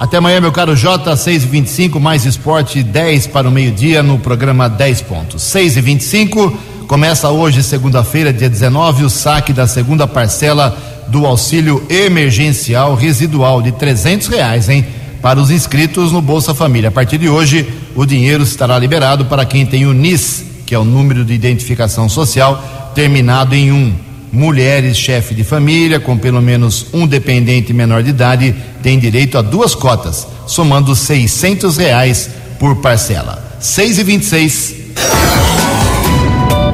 Até 0.00 0.16
amanhã, 0.16 0.40
meu 0.40 0.50
caro 0.50 0.74
J, 0.74 1.16
6 1.16 1.44
e 1.44 1.46
25 1.46 2.00
mais 2.00 2.24
esporte, 2.24 2.82
10 2.82 3.28
para 3.28 3.48
o 3.48 3.52
meio-dia 3.52 4.02
no 4.02 4.18
programa 4.18 4.68
10 4.68 5.02
pontos. 5.02 5.42
6 5.42 5.76
e 5.76 5.80
25 5.80 6.58
começa 6.88 7.30
hoje, 7.30 7.62
segunda-feira, 7.62 8.32
dia 8.32 8.50
19, 8.50 9.04
o 9.04 9.10
saque 9.10 9.52
da 9.52 9.66
segunda 9.66 10.06
parcela 10.06 10.76
do 11.08 11.24
auxílio 11.24 11.86
emergencial 11.88 12.94
residual 12.94 13.62
de 13.62 13.72
300 13.72 14.26
reais, 14.28 14.68
hein? 14.68 14.84
Para 15.22 15.40
os 15.40 15.52
inscritos 15.52 16.10
no 16.10 16.20
Bolsa 16.20 16.52
Família. 16.52 16.88
A 16.88 16.92
partir 16.92 17.16
de 17.16 17.28
hoje, 17.28 17.72
o 17.94 18.04
dinheiro 18.04 18.42
estará 18.42 18.76
liberado 18.76 19.26
para 19.26 19.46
quem 19.46 19.64
tem 19.64 19.86
o 19.86 19.94
NIS, 19.94 20.44
que 20.66 20.74
é 20.74 20.78
o 20.78 20.84
número 20.84 21.24
de 21.24 21.32
identificação 21.32 22.08
social, 22.08 22.90
terminado 22.92 23.54
em 23.54 23.70
1. 23.70 23.94
Mulheres 24.32 24.96
chefe 24.96 25.34
de 25.34 25.44
família 25.44 26.00
com 26.00 26.16
pelo 26.16 26.40
menos 26.40 26.86
um 26.92 27.06
dependente 27.06 27.72
menor 27.72 28.02
de 28.02 28.10
idade 28.10 28.54
têm 28.82 28.98
direito 28.98 29.36
a 29.38 29.42
duas 29.42 29.74
cotas, 29.74 30.26
somando 30.46 30.96
seiscentos 30.96 31.76
reais 31.76 32.30
por 32.58 32.76
parcela. 32.76 33.56
Seis 33.60 33.98
e 33.98 34.02
vinte 34.02 34.22
e 34.22 34.26
seis. 34.26 34.74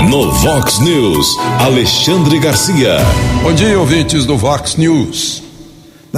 No 0.08 0.30
Vox 0.32 0.78
News, 0.78 1.36
Alexandre 1.58 2.38
Garcia. 2.38 2.96
Bom 3.42 3.52
dia, 3.52 3.78
ouvintes 3.78 4.24
do 4.24 4.38
Vox 4.38 4.76
News. 4.76 5.47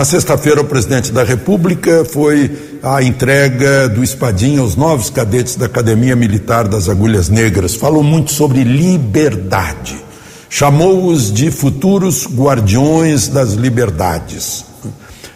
Na 0.00 0.04
sexta-feira, 0.06 0.62
o 0.62 0.64
presidente 0.64 1.12
da 1.12 1.22
República 1.22 2.06
foi 2.06 2.78
a 2.82 3.02
entrega 3.02 3.86
do 3.86 4.02
espadinho 4.02 4.62
aos 4.62 4.74
novos 4.74 5.10
cadetes 5.10 5.56
da 5.56 5.66
Academia 5.66 6.16
Militar 6.16 6.66
das 6.66 6.88
Agulhas 6.88 7.28
Negras. 7.28 7.74
Falou 7.74 8.02
muito 8.02 8.32
sobre 8.32 8.64
liberdade 8.64 10.02
chamou-os 10.48 11.30
de 11.30 11.50
futuros 11.50 12.26
guardiões 12.26 13.28
das 13.28 13.52
liberdades. 13.52 14.64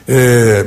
É, 0.08 0.64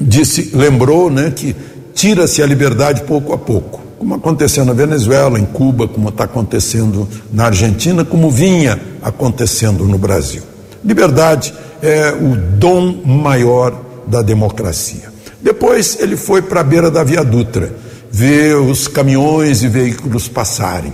disse, 0.00 0.50
lembrou 0.52 1.08
né, 1.08 1.32
que 1.34 1.54
tira-se 1.94 2.42
a 2.42 2.46
liberdade 2.46 3.02
pouco 3.02 3.32
a 3.32 3.38
pouco, 3.38 3.80
como 3.96 4.12
aconteceu 4.16 4.64
na 4.64 4.72
Venezuela, 4.72 5.38
em 5.38 5.46
Cuba, 5.46 5.86
como 5.86 6.08
está 6.08 6.24
acontecendo 6.24 7.08
na 7.32 7.46
Argentina, 7.46 8.04
como 8.04 8.28
vinha 8.28 8.76
acontecendo 9.00 9.84
no 9.84 9.98
Brasil. 9.98 10.42
Liberdade 10.84 11.54
é 11.82 12.12
o 12.12 12.36
dom 12.36 13.02
maior 13.04 13.74
da 14.06 14.22
democracia. 14.22 15.12
Depois 15.40 15.98
ele 16.00 16.16
foi 16.16 16.42
para 16.42 16.60
a 16.60 16.64
beira 16.64 16.90
da 16.90 17.02
Via 17.02 17.24
Dutra, 17.24 17.74
ver 18.10 18.56
os 18.56 18.86
caminhões 18.86 19.62
e 19.62 19.68
veículos 19.68 20.28
passarem. 20.28 20.92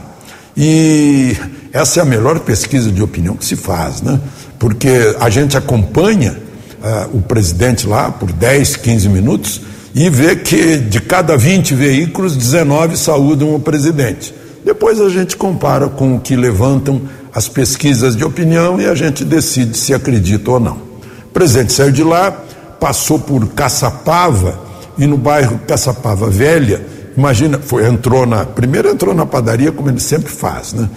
E 0.57 1.37
essa 1.73 2.01
é 2.01 2.03
a 2.03 2.07
melhor 2.07 2.41
pesquisa 2.41 2.91
de 2.91 3.03
opinião 3.03 3.37
que 3.37 3.45
se 3.45 3.57
faz, 3.57 4.03
né? 4.03 4.21
Porque 4.59 5.17
a 5.19 5.31
gente 5.31 5.57
acompanha 5.57 6.37
uh, 6.83 7.17
o 7.17 7.23
presidente 7.23 7.87
lá 7.87 8.11
por 8.11 8.33
10, 8.33 8.77
15 8.77 9.09
minutos 9.09 9.61
e 9.95 10.09
vê 10.09 10.37
que 10.37 10.77
de 10.79 11.01
cada 11.01 11.37
20 11.37 11.75
veículos, 11.75 12.37
19 12.37 12.97
saúdam 12.97 13.55
o 13.55 13.61
presidente. 13.61 14.35
Depois 14.65 15.01
a 15.01 15.09
gente 15.09 15.37
compara 15.37 15.89
com 15.89 16.17
o 16.17 16.21
que 16.21 16.37
levantam 16.37 17.03
as 17.35 17.49
pesquisas 17.49 18.17
de 18.17 18.25
opinião 18.25 18.81
e 18.81 18.87
a 18.87 18.95
gente 18.95 19.25
decide 19.25 19.77
se 19.77 19.95
acredita 19.95 20.51
ou 20.51 20.61
não. 20.61 20.77
O 20.77 21.33
presidente 21.33 21.73
saiu 21.73 21.93
de 21.93 22.03
lá, 22.03 22.31
passou 22.79 23.19
por 23.19 23.47
Caçapava 23.49 24.59
e 24.99 25.07
no 25.07 25.17
bairro 25.17 25.61
Caçapava 25.67 26.29
Velha, 26.29 26.85
imagina, 27.17 27.59
foi, 27.59 27.87
entrou 27.87 28.27
na. 28.27 28.45
Primeiro 28.45 28.89
entrou 28.89 29.15
na 29.15 29.27
padaria, 29.27 29.71
como 29.71 29.89
ele 29.89 30.01
sempre 30.01 30.33
faz, 30.33 30.73
né? 30.73 30.89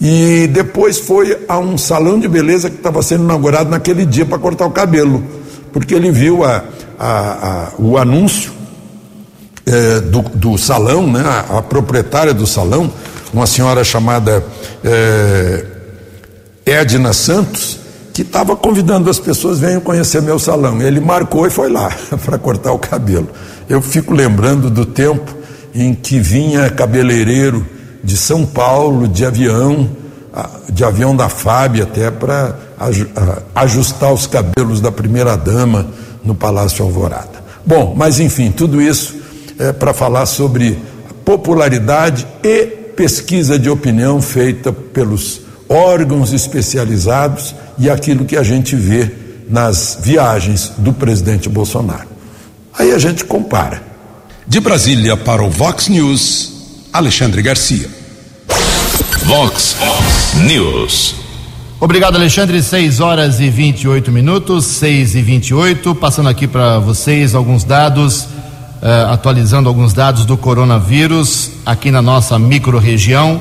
E 0.00 0.46
depois 0.46 0.98
foi 0.98 1.44
a 1.46 1.58
um 1.58 1.76
salão 1.76 2.18
de 2.18 2.26
beleza 2.26 2.70
que 2.70 2.76
estava 2.76 3.02
sendo 3.02 3.24
inaugurado 3.24 3.68
naquele 3.68 4.06
dia 4.06 4.24
para 4.24 4.38
cortar 4.38 4.64
o 4.64 4.70
cabelo, 4.70 5.22
porque 5.72 5.94
ele 5.94 6.10
viu 6.10 6.42
a, 6.42 6.64
a, 6.98 7.08
a, 7.08 7.68
o 7.78 7.98
anúncio 7.98 8.50
é, 9.66 10.00
do, 10.00 10.22
do, 10.22 10.56
salão, 10.56 11.06
né, 11.06 11.22
a, 11.50 11.60
proprietária 11.60 12.32
do 12.32 12.46
salão, 12.46 12.90
uma 13.32 13.46
senhora 13.46 13.84
chamada 13.84 14.42
é, 14.82 15.66
Edna 16.64 17.12
Santos, 17.12 17.78
que 18.12 18.22
estava 18.22 18.56
convidando 18.56 19.08
as 19.08 19.18
pessoas, 19.18 19.58
venham 19.58 19.80
conhecer 19.80 20.20
meu 20.20 20.38
salão. 20.38 20.80
Ele 20.82 21.00
marcou 21.00 21.46
e 21.46 21.50
foi 21.50 21.70
lá 21.70 21.90
para 22.24 22.38
cortar 22.38 22.72
o 22.72 22.78
cabelo. 22.78 23.28
Eu 23.68 23.80
fico 23.80 24.12
lembrando 24.12 24.68
do 24.68 24.84
tempo 24.84 25.34
em 25.74 25.94
que 25.94 26.18
vinha 26.18 26.68
cabeleireiro 26.70 27.64
de 28.02 28.16
São 28.16 28.44
Paulo, 28.44 29.06
de 29.06 29.24
avião, 29.24 29.88
de 30.72 30.84
avião 30.84 31.14
da 31.14 31.28
FAB 31.28 31.82
até 31.82 32.10
para 32.10 32.56
ajustar 33.54 34.12
os 34.12 34.26
cabelos 34.26 34.80
da 34.80 34.90
primeira 34.90 35.36
dama 35.36 35.86
no 36.24 36.34
Palácio 36.34 36.84
Alvorada. 36.84 37.40
Bom, 37.64 37.94
mas 37.96 38.18
enfim, 38.18 38.50
tudo 38.50 38.80
isso 38.80 39.16
é 39.58 39.72
para 39.72 39.92
falar 39.92 40.26
sobre 40.26 40.78
popularidade 41.24 42.26
e 42.42 42.66
pesquisa 42.96 43.58
de 43.58 43.68
opinião 43.68 44.20
feita 44.20 44.72
pelos 44.72 45.42
órgãos 45.70 46.32
especializados 46.32 47.54
e 47.78 47.88
aquilo 47.88 48.24
que 48.24 48.36
a 48.36 48.42
gente 48.42 48.74
vê 48.74 49.08
nas 49.48 49.98
viagens 50.02 50.72
do 50.76 50.92
presidente 50.92 51.48
Bolsonaro. 51.48 52.08
Aí 52.76 52.92
a 52.92 52.98
gente 52.98 53.24
compara. 53.24 53.82
De 54.46 54.58
Brasília 54.58 55.16
para 55.16 55.44
o 55.44 55.48
Vox 55.48 55.88
News. 55.88 56.52
Alexandre 56.92 57.40
Garcia. 57.40 57.88
Vox 59.24 59.76
News. 60.44 61.14
Obrigado, 61.78 62.16
Alexandre. 62.16 62.60
6 62.60 62.98
horas 62.98 63.38
e 63.38 63.48
28 63.48 64.10
minutos, 64.10 64.66
6 64.66 65.14
e 65.14 65.22
28. 65.22 65.94
Passando 65.94 66.28
aqui 66.28 66.48
para 66.48 66.78
vocês 66.80 67.34
alguns 67.34 67.62
dados, 67.62 68.22
uh, 68.24 69.12
atualizando 69.12 69.68
alguns 69.68 69.92
dados 69.92 70.24
do 70.26 70.36
coronavírus 70.36 71.52
aqui 71.64 71.90
na 71.90 72.02
nossa 72.02 72.38
micro-região, 72.38 73.40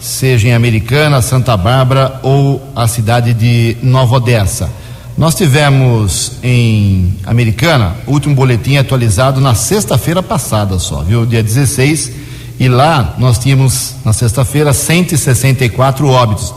seja 0.00 0.48
em 0.48 0.54
Americana, 0.54 1.22
Santa 1.22 1.56
Bárbara 1.56 2.20
ou 2.22 2.62
a 2.74 2.86
cidade 2.86 3.34
de 3.34 3.76
Nova 3.82 4.16
Odessa. 4.16 4.70
Nós 5.16 5.34
tivemos 5.34 6.32
em 6.42 7.14
Americana 7.26 7.96
o 8.06 8.12
último 8.12 8.34
boletim 8.34 8.76
atualizado 8.76 9.40
na 9.40 9.54
sexta-feira 9.54 10.22
passada 10.22 10.78
só, 10.78 11.02
viu? 11.02 11.26
Dia 11.26 11.42
16 11.42 12.12
e 12.60 12.68
lá 12.68 13.14
nós 13.18 13.38
tínhamos, 13.38 13.94
na 14.04 14.12
sexta-feira, 14.12 14.72
164 14.72 16.08
óbitos. 16.08 16.54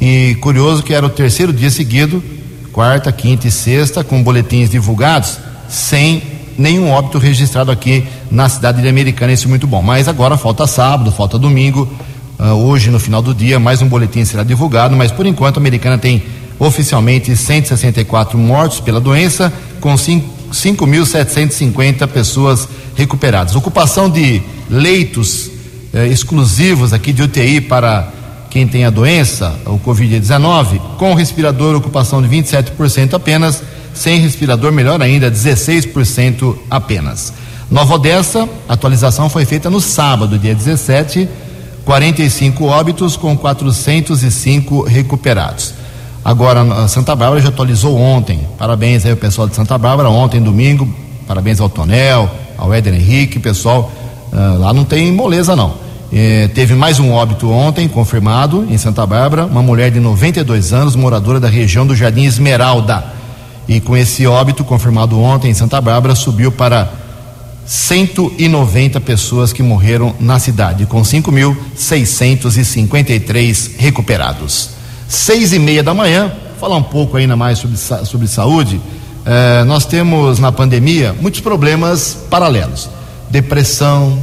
E 0.00 0.36
curioso 0.40 0.82
que 0.82 0.94
era 0.94 1.04
o 1.04 1.10
terceiro 1.10 1.52
dia 1.52 1.70
seguido, 1.70 2.22
quarta, 2.72 3.10
quinta 3.12 3.48
e 3.48 3.50
sexta, 3.50 4.04
com 4.04 4.22
boletins 4.22 4.70
divulgados, 4.70 5.38
sem 5.68 6.22
nenhum 6.56 6.90
óbito 6.90 7.18
registrado 7.18 7.70
aqui 7.70 8.04
na 8.30 8.48
cidade 8.48 8.82
de 8.82 8.88
Americana, 8.88 9.32
isso 9.32 9.46
é 9.46 9.48
muito 9.48 9.66
bom. 9.66 9.82
Mas 9.82 10.06
agora 10.06 10.36
falta 10.36 10.66
sábado, 10.66 11.10
falta 11.10 11.38
domingo. 11.38 11.88
Uh, 12.42 12.54
hoje, 12.54 12.90
no 12.90 12.98
final 12.98 13.22
do 13.22 13.32
dia, 13.32 13.60
mais 13.60 13.80
um 13.82 13.86
boletim 13.86 14.24
será 14.24 14.42
divulgado, 14.42 14.96
mas 14.96 15.12
por 15.12 15.26
enquanto 15.26 15.58
a 15.58 15.60
Americana 15.60 15.96
tem 15.96 16.24
oficialmente 16.58 17.36
164 17.36 18.36
mortos 18.36 18.80
pela 18.80 19.00
doença, 19.00 19.52
com 19.80 19.94
5.750 19.94 22.04
pessoas 22.08 22.68
recuperadas. 22.96 23.54
Ocupação 23.54 24.10
de 24.10 24.42
leitos 24.68 25.52
eh, 25.94 26.08
exclusivos 26.08 26.92
aqui 26.92 27.12
de 27.12 27.22
UTI 27.22 27.60
para 27.60 28.10
quem 28.50 28.66
tem 28.66 28.84
a 28.84 28.90
doença, 28.90 29.54
o 29.64 29.78
Covid-19, 29.78 30.80
com 30.98 31.14
respirador, 31.14 31.76
ocupação 31.76 32.20
de 32.20 32.28
27% 32.28 33.14
apenas, 33.14 33.62
sem 33.94 34.18
respirador, 34.18 34.72
melhor 34.72 35.00
ainda, 35.00 35.30
16% 35.30 36.56
apenas. 36.68 37.32
Nova 37.70 37.94
Odessa, 37.94 38.48
atualização 38.68 39.30
foi 39.30 39.44
feita 39.44 39.70
no 39.70 39.80
sábado, 39.80 40.36
dia 40.36 40.56
17, 40.56 41.28
45 41.84 42.64
óbitos 42.64 43.16
com 43.16 43.36
405 43.36 44.84
recuperados. 44.84 45.74
Agora, 46.24 46.86
Santa 46.86 47.16
Bárbara 47.16 47.40
já 47.40 47.48
atualizou 47.48 47.98
ontem. 47.98 48.40
Parabéns 48.56 49.04
aí 49.04 49.10
ao 49.10 49.16
pessoal 49.16 49.48
de 49.48 49.56
Santa 49.56 49.76
Bárbara, 49.76 50.08
ontem, 50.08 50.40
domingo. 50.40 50.88
Parabéns 51.26 51.60
ao 51.60 51.68
Tonel, 51.68 52.30
ao 52.56 52.72
Éder 52.72 52.94
Henrique, 52.94 53.40
pessoal. 53.40 53.90
Uh, 54.32 54.58
lá 54.58 54.72
não 54.72 54.84
tem 54.84 55.10
moleza, 55.10 55.56
não. 55.56 55.74
É, 56.12 56.46
teve 56.48 56.74
mais 56.74 57.00
um 57.00 57.10
óbito 57.10 57.50
ontem, 57.50 57.88
confirmado, 57.88 58.66
em 58.68 58.76
Santa 58.76 59.06
Bárbara, 59.06 59.46
uma 59.46 59.62
mulher 59.62 59.90
de 59.90 59.98
92 59.98 60.72
anos, 60.72 60.94
moradora 60.94 61.40
da 61.40 61.48
região 61.48 61.86
do 61.86 61.96
Jardim 61.96 62.24
Esmeralda. 62.24 63.02
E 63.66 63.80
com 63.80 63.96
esse 63.96 64.26
óbito 64.26 64.62
confirmado 64.62 65.18
ontem 65.18 65.50
em 65.50 65.54
Santa 65.54 65.80
Bárbara, 65.80 66.14
subiu 66.14 66.52
para 66.52 67.01
190 67.72 69.00
pessoas 69.00 69.50
que 69.50 69.62
morreram 69.62 70.14
na 70.20 70.38
cidade, 70.38 70.84
com 70.84 71.00
5.653 71.00 73.70
recuperados. 73.78 74.68
Seis 75.08 75.54
e 75.54 75.58
meia 75.58 75.82
da 75.82 75.94
manhã, 75.94 76.30
falar 76.60 76.76
um 76.76 76.82
pouco 76.82 77.16
ainda 77.16 77.34
mais 77.34 77.58
sobre, 77.58 77.78
sobre 77.78 78.28
saúde. 78.28 78.78
Eh, 79.24 79.64
nós 79.64 79.86
temos 79.86 80.38
na 80.38 80.52
pandemia 80.52 81.16
muitos 81.18 81.40
problemas 81.40 82.18
paralelos: 82.28 82.90
depressão, 83.30 84.22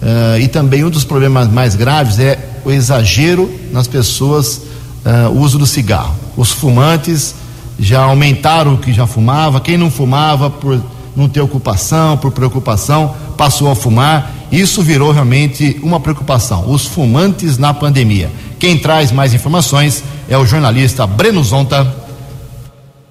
Uh, 0.00 0.38
e 0.38 0.46
também 0.46 0.84
um 0.84 0.90
dos 0.90 1.02
problemas 1.02 1.48
mais 1.48 1.74
graves 1.74 2.20
é 2.20 2.38
o 2.64 2.70
exagero 2.70 3.52
nas 3.72 3.88
pessoas, 3.88 4.62
uh, 5.04 5.28
o 5.30 5.40
uso 5.40 5.58
do 5.58 5.66
cigarro. 5.66 6.14
Os 6.36 6.52
fumantes 6.52 7.34
já 7.80 8.02
aumentaram 8.02 8.74
o 8.74 8.78
que 8.78 8.92
já 8.92 9.08
fumava, 9.08 9.60
quem 9.60 9.76
não 9.76 9.90
fumava 9.90 10.48
por 10.48 10.80
não 11.18 11.28
ter 11.28 11.40
ocupação, 11.40 12.16
por 12.16 12.30
preocupação, 12.30 13.14
passou 13.36 13.70
a 13.70 13.74
fumar. 13.74 14.32
Isso 14.50 14.82
virou 14.82 15.10
realmente 15.10 15.78
uma 15.82 16.00
preocupação. 16.00 16.70
Os 16.70 16.86
fumantes 16.86 17.58
na 17.58 17.74
pandemia. 17.74 18.30
Quem 18.58 18.78
traz 18.78 19.12
mais 19.12 19.34
informações 19.34 20.02
é 20.28 20.38
o 20.38 20.46
jornalista 20.46 21.06
Breno 21.06 21.42
Zonta. 21.42 22.08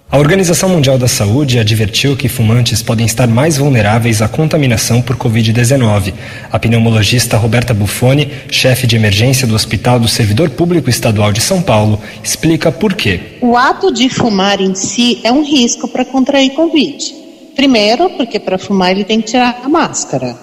A 0.09 0.17
Organização 0.17 0.69
Mundial 0.69 0.97
da 0.97 1.07
Saúde 1.07 1.59
advertiu 1.59 2.15
que 2.15 2.29
fumantes 2.29 2.81
podem 2.81 3.05
estar 3.05 3.27
mais 3.27 3.57
vulneráveis 3.57 4.21
à 4.21 4.29
contaminação 4.29 5.01
por 5.01 5.17
Covid-19. 5.17 6.13
A 6.49 6.57
pneumologista 6.57 7.35
Roberta 7.35 7.73
Buffoni, 7.73 8.31
chefe 8.49 8.87
de 8.87 8.95
emergência 8.95 9.45
do 9.45 9.53
Hospital 9.53 9.99
do 9.99 10.07
Servidor 10.07 10.49
Público 10.51 10.89
Estadual 10.89 11.33
de 11.33 11.41
São 11.41 11.61
Paulo, 11.61 11.99
explica 12.23 12.71
por 12.71 12.93
quê. 12.93 13.19
O 13.41 13.57
ato 13.57 13.91
de 13.91 14.07
fumar 14.07 14.61
em 14.61 14.73
si 14.75 15.19
é 15.25 15.31
um 15.31 15.43
risco 15.43 15.89
para 15.89 16.05
contrair 16.05 16.53
Covid. 16.53 17.26
Primeiro, 17.57 18.11
porque 18.11 18.39
para 18.39 18.59
fumar 18.59 18.91
ele 18.91 19.03
tem 19.03 19.19
que 19.19 19.31
tirar 19.31 19.61
a 19.63 19.67
máscara. 19.67 20.37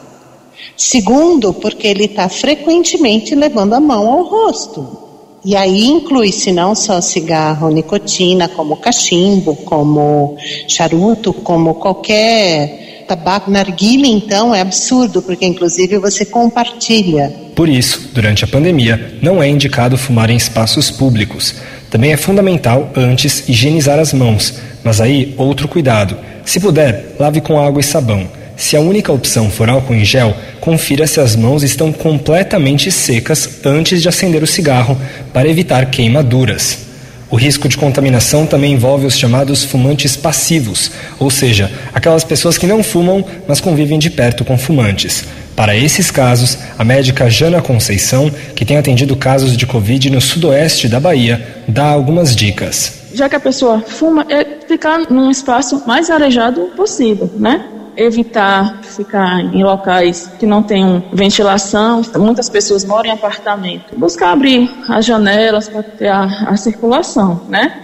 Segundo, 0.77 1.55
porque 1.55 1.87
ele 1.87 2.07
está 2.07 2.29
frequentemente 2.29 3.37
levando 3.37 3.75
a 3.75 3.81
mão 3.81 4.11
ao 4.11 4.25
rosto. 4.25 4.99
E 5.45 5.55
aí 5.55 5.87
inclui-se 5.87 6.51
não 6.51 6.75
só 6.75 7.01
cigarro, 7.01 7.71
nicotina, 7.71 8.49
como 8.49 8.79
cachimbo, 8.79 9.55
como 9.55 10.37
charuto, 10.67 11.33
como 11.33 11.75
qualquer 11.75 13.05
tabaco 13.07 13.49
narguilha, 13.49 14.07
então 14.09 14.53
é 14.53 14.61
absurdo, 14.61 15.23
porque 15.23 15.47
inclusive 15.47 15.99
você 15.99 16.25
compartilha. 16.25 17.33
Por 17.55 17.69
isso, 17.69 18.11
durante 18.13 18.43
a 18.43 18.49
pandemia, 18.49 19.19
não 19.23 19.41
é 19.41 19.49
indicado 19.49 19.97
fumar 19.97 20.31
em 20.31 20.37
espaços 20.37 20.91
públicos. 20.91 21.55
Também 21.91 22.13
é 22.13 22.17
fundamental, 22.17 22.91
antes, 22.97 23.49
higienizar 23.49 24.01
as 24.01 24.13
mãos, 24.13 24.55
mas 24.83 25.01
aí 25.01 25.33
outro 25.39 25.69
cuidado. 25.69 26.34
Se 26.45 26.61
puder, 26.61 27.15
lave 27.19 27.41
com 27.41 27.61
água 27.61 27.81
e 27.81 27.85
sabão. 27.85 28.29
Se 28.57 28.77
a 28.77 28.81
única 28.81 29.13
opção 29.13 29.51
for 29.51 29.69
álcool 29.69 29.95
em 29.95 30.05
gel, 30.05 30.35
confira 30.61 31.07
se 31.07 31.21
as 31.21 31.35
mãos 31.35 31.63
estão 31.63 31.93
completamente 31.93 32.91
secas 32.93 33.61
antes 33.65 34.01
de 34.01 34.09
acender 34.09 34.43
o 34.43 34.47
cigarro, 34.47 34.97
para 35.33 35.49
evitar 35.49 35.91
queimaduras. 35.91 36.85
O 37.31 37.37
risco 37.37 37.69
de 37.69 37.77
contaminação 37.77 38.47
também 38.47 38.75
envolve 38.75 39.07
os 39.07 39.19
chamados 39.19 39.65
fumantes 39.65 40.17
passivos, 40.17 40.93
ou 41.19 41.31
seja, 41.31 41.69
aquelas 41.93 42.23
pessoas 42.23 42.57
que 42.57 42.67
não 42.67 42.83
fumam, 42.83 43.25
mas 43.49 43.61
convivem 43.61 43.99
de 43.99 44.09
perto 44.09 44.45
com 44.45 44.57
fumantes. 44.57 45.25
Para 45.57 45.77
esses 45.77 46.11
casos, 46.11 46.59
a 46.79 46.85
médica 46.85 47.29
Jana 47.29 47.61
Conceição, 47.63 48.31
que 48.55 48.65
tem 48.65 48.77
atendido 48.77 49.17
casos 49.17 49.57
de 49.57 49.67
Covid 49.67 50.11
no 50.11 50.21
sudoeste 50.21 50.87
da 50.87 51.01
Bahia, 51.01 51.45
dá 51.67 51.87
algumas 51.87 52.37
dicas. 52.37 53.05
Já 53.15 53.29
que 53.29 53.37
a 53.37 53.41
pessoa 53.41 53.81
fuma, 53.81 54.27
é 54.29 54.45
ficar 54.75 54.99
num 55.09 55.31
espaço 55.31 55.87
mais 55.87 56.11
arejado 56.11 56.63
possível, 56.77 57.31
né? 57.37 57.71
evitar 57.97 58.81
ficar 58.83 59.39
em 59.39 59.63
locais 59.63 60.29
que 60.37 60.45
não 60.45 60.65
tenham 60.65 61.01
ventilação. 61.13 62.03
Muitas 62.19 62.51
pessoas 62.51 62.85
moram 62.85 63.09
em 63.09 63.13
apartamento. 63.13 63.97
Buscar 63.97 64.33
abrir 64.33 64.69
as 64.89 65.05
janelas 65.05 65.69
para 65.69 65.85
ter 65.85 66.09
a, 66.09 66.25
a, 66.49 66.57
circulação, 66.57 67.43
né? 67.49 67.83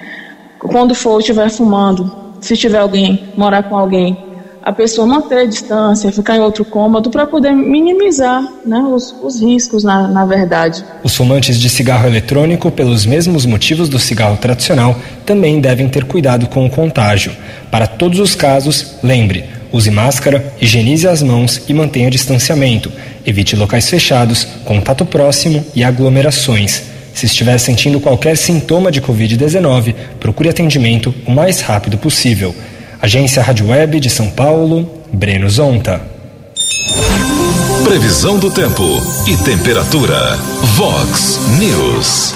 Quando 0.59 0.97
for 0.97 1.21
estiver 1.21 1.49
fumando, 1.49 2.11
se 2.41 2.57
tiver 2.57 2.79
alguém, 2.79 3.33
morar 3.37 3.63
com 3.63 3.79
alguém, 3.79 4.30
a 4.63 4.73
pessoa 4.73 5.07
manter 5.07 5.39
a 5.39 5.45
distância, 5.47 6.13
ficar 6.13 6.37
em 6.37 6.41
outro 6.41 6.65
cômodo 6.65 7.11
para 7.11 7.27
poder 7.27 7.53
minimizar 7.53 8.43
né, 8.65 8.79
os, 8.81 9.15
os 9.23 9.41
riscos, 9.41 9.85
na, 9.85 10.07
na 10.09 10.25
verdade. 10.25 10.85
Os 11.03 11.15
fumantes 11.15 11.59
de 11.59 11.71
cigarro 11.71 12.07
eletrônico, 12.07 12.71
pelos 12.71 13.07
mesmos 13.07 13.47
motivos 13.47 13.89
do 13.89 13.99
cigarro 13.99 14.37
tradicional, 14.37 14.97
também 15.25 15.61
devem 15.61 15.89
ter 15.89 16.05
cuidado 16.05 16.47
com 16.47 16.67
o 16.67 16.71
contágio. 16.71 17.33
Para 17.71 17.87
todos 17.87 18.19
os 18.19 18.35
casos, 18.35 18.97
lembre, 19.03 19.45
Use 19.73 19.91
máscara, 19.91 20.53
higienize 20.61 21.07
as 21.07 21.23
mãos 21.23 21.63
e 21.69 21.73
mantenha 21.73 22.11
distanciamento. 22.11 22.91
Evite 23.25 23.55
locais 23.55 23.89
fechados, 23.89 24.45
contato 24.65 25.07
próximo 25.07 25.65
e 25.77 25.85
aglomerações. 25.85 26.83
Se 27.15 27.27
estiver 27.27 27.57
sentindo 27.59 28.01
qualquer 28.01 28.37
sintoma 28.37 28.91
de 28.91 29.01
Covid-19, 29.01 29.95
procure 30.19 30.49
atendimento 30.49 31.15
o 31.25 31.31
mais 31.31 31.61
rápido 31.61 31.99
possível. 31.99 32.55
Agência 33.03 33.43
Rádio 33.43 33.69
Web 33.69 33.99
de 33.99 34.11
São 34.11 34.29
Paulo, 34.29 34.87
Breno 35.11 35.49
Zonta. 35.49 36.03
Previsão 37.83 38.39
do 38.39 38.51
tempo 38.51 38.85
e 39.27 39.39
temperatura. 39.39 40.37
Vox 40.75 41.41
News. 41.59 42.35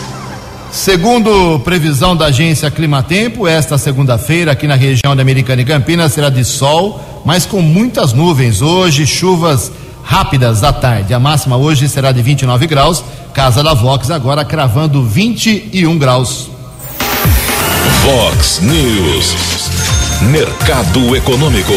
Segundo 0.72 1.60
previsão 1.60 2.16
da 2.16 2.26
agência 2.26 2.70
Climatempo, 2.70 3.46
esta 3.46 3.76
segunda-feira 3.76 4.52
aqui 4.52 4.66
na 4.66 4.74
região 4.74 5.14
da 5.14 5.20
Americana 5.20 5.60
e 5.60 5.66
Campinas 5.66 6.14
será 6.14 6.30
de 6.30 6.44
sol, 6.46 6.98
mas 7.26 7.44
com 7.44 7.60
muitas 7.60 8.14
nuvens. 8.14 8.62
Hoje, 8.62 9.06
chuvas 9.06 9.70
rápidas 10.02 10.64
à 10.64 10.72
tarde. 10.72 11.12
A 11.12 11.20
máxima 11.20 11.58
hoje 11.58 11.90
será 11.90 12.10
de 12.10 12.22
29 12.22 12.66
graus. 12.66 13.04
Casa 13.34 13.62
da 13.62 13.74
Vox 13.74 14.10
agora 14.10 14.42
cravando 14.46 15.04
21 15.04 15.98
graus. 15.98 16.48
Vox 18.06 18.60
News. 18.60 19.83
Mercado 20.22 21.14
Econômico. 21.16 21.72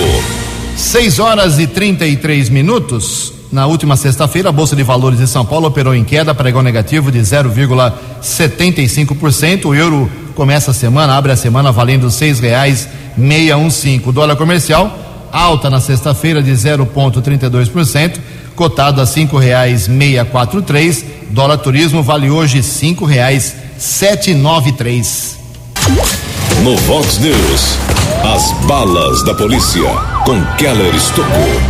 6 0.75 1.19
horas 1.19 1.57
e 1.59 1.67
33 1.67 2.49
minutos. 2.49 3.33
Na 3.51 3.65
última 3.65 3.97
sexta-feira, 3.97 4.49
a 4.49 4.51
Bolsa 4.51 4.75
de 4.75 4.83
Valores 4.83 5.19
de 5.19 5.27
São 5.27 5.45
Paulo 5.45 5.67
operou 5.67 5.95
em 5.95 6.03
queda, 6.03 6.35
pregão 6.35 6.61
negativo 6.61 7.11
de 7.11 7.19
0,75%. 7.19 9.65
O 9.65 9.75
euro 9.75 10.09
começa 10.35 10.71
a 10.71 10.73
semana, 10.73 11.17
abre 11.17 11.31
a 11.31 11.35
semana 11.35 11.71
valendo 11.71 12.11
seis 12.11 12.39
reais 12.39 12.87
meia 13.17 13.57
um 13.57 13.69
cinco. 13.69 14.11
Dólar 14.11 14.35
comercial 14.35 15.05
alta 15.31 15.69
na 15.69 15.79
sexta-feira 15.79 16.41
de 16.41 16.51
0,32%, 16.51 18.17
cotado 18.55 19.01
a 19.01 19.05
cinco 19.05 19.37
reais 19.37 19.87
meia 19.87 20.25
quatro 20.25 20.61
três. 20.61 21.05
Dólar 21.29 21.57
turismo 21.57 22.03
vale 22.03 22.29
hoje 22.29 22.63
cinco 22.63 23.05
reais 23.05 23.55
sete 23.77 24.33
nove 24.33 24.71
três. 24.71 25.37
No 26.63 26.75
Vox 26.75 27.19
News, 27.19 27.77
as 28.23 28.51
balas 28.65 29.23
da 29.23 29.33
polícia 29.33 29.83
com 30.25 30.43
Keller 30.57 30.93
Estocou. 30.95 31.61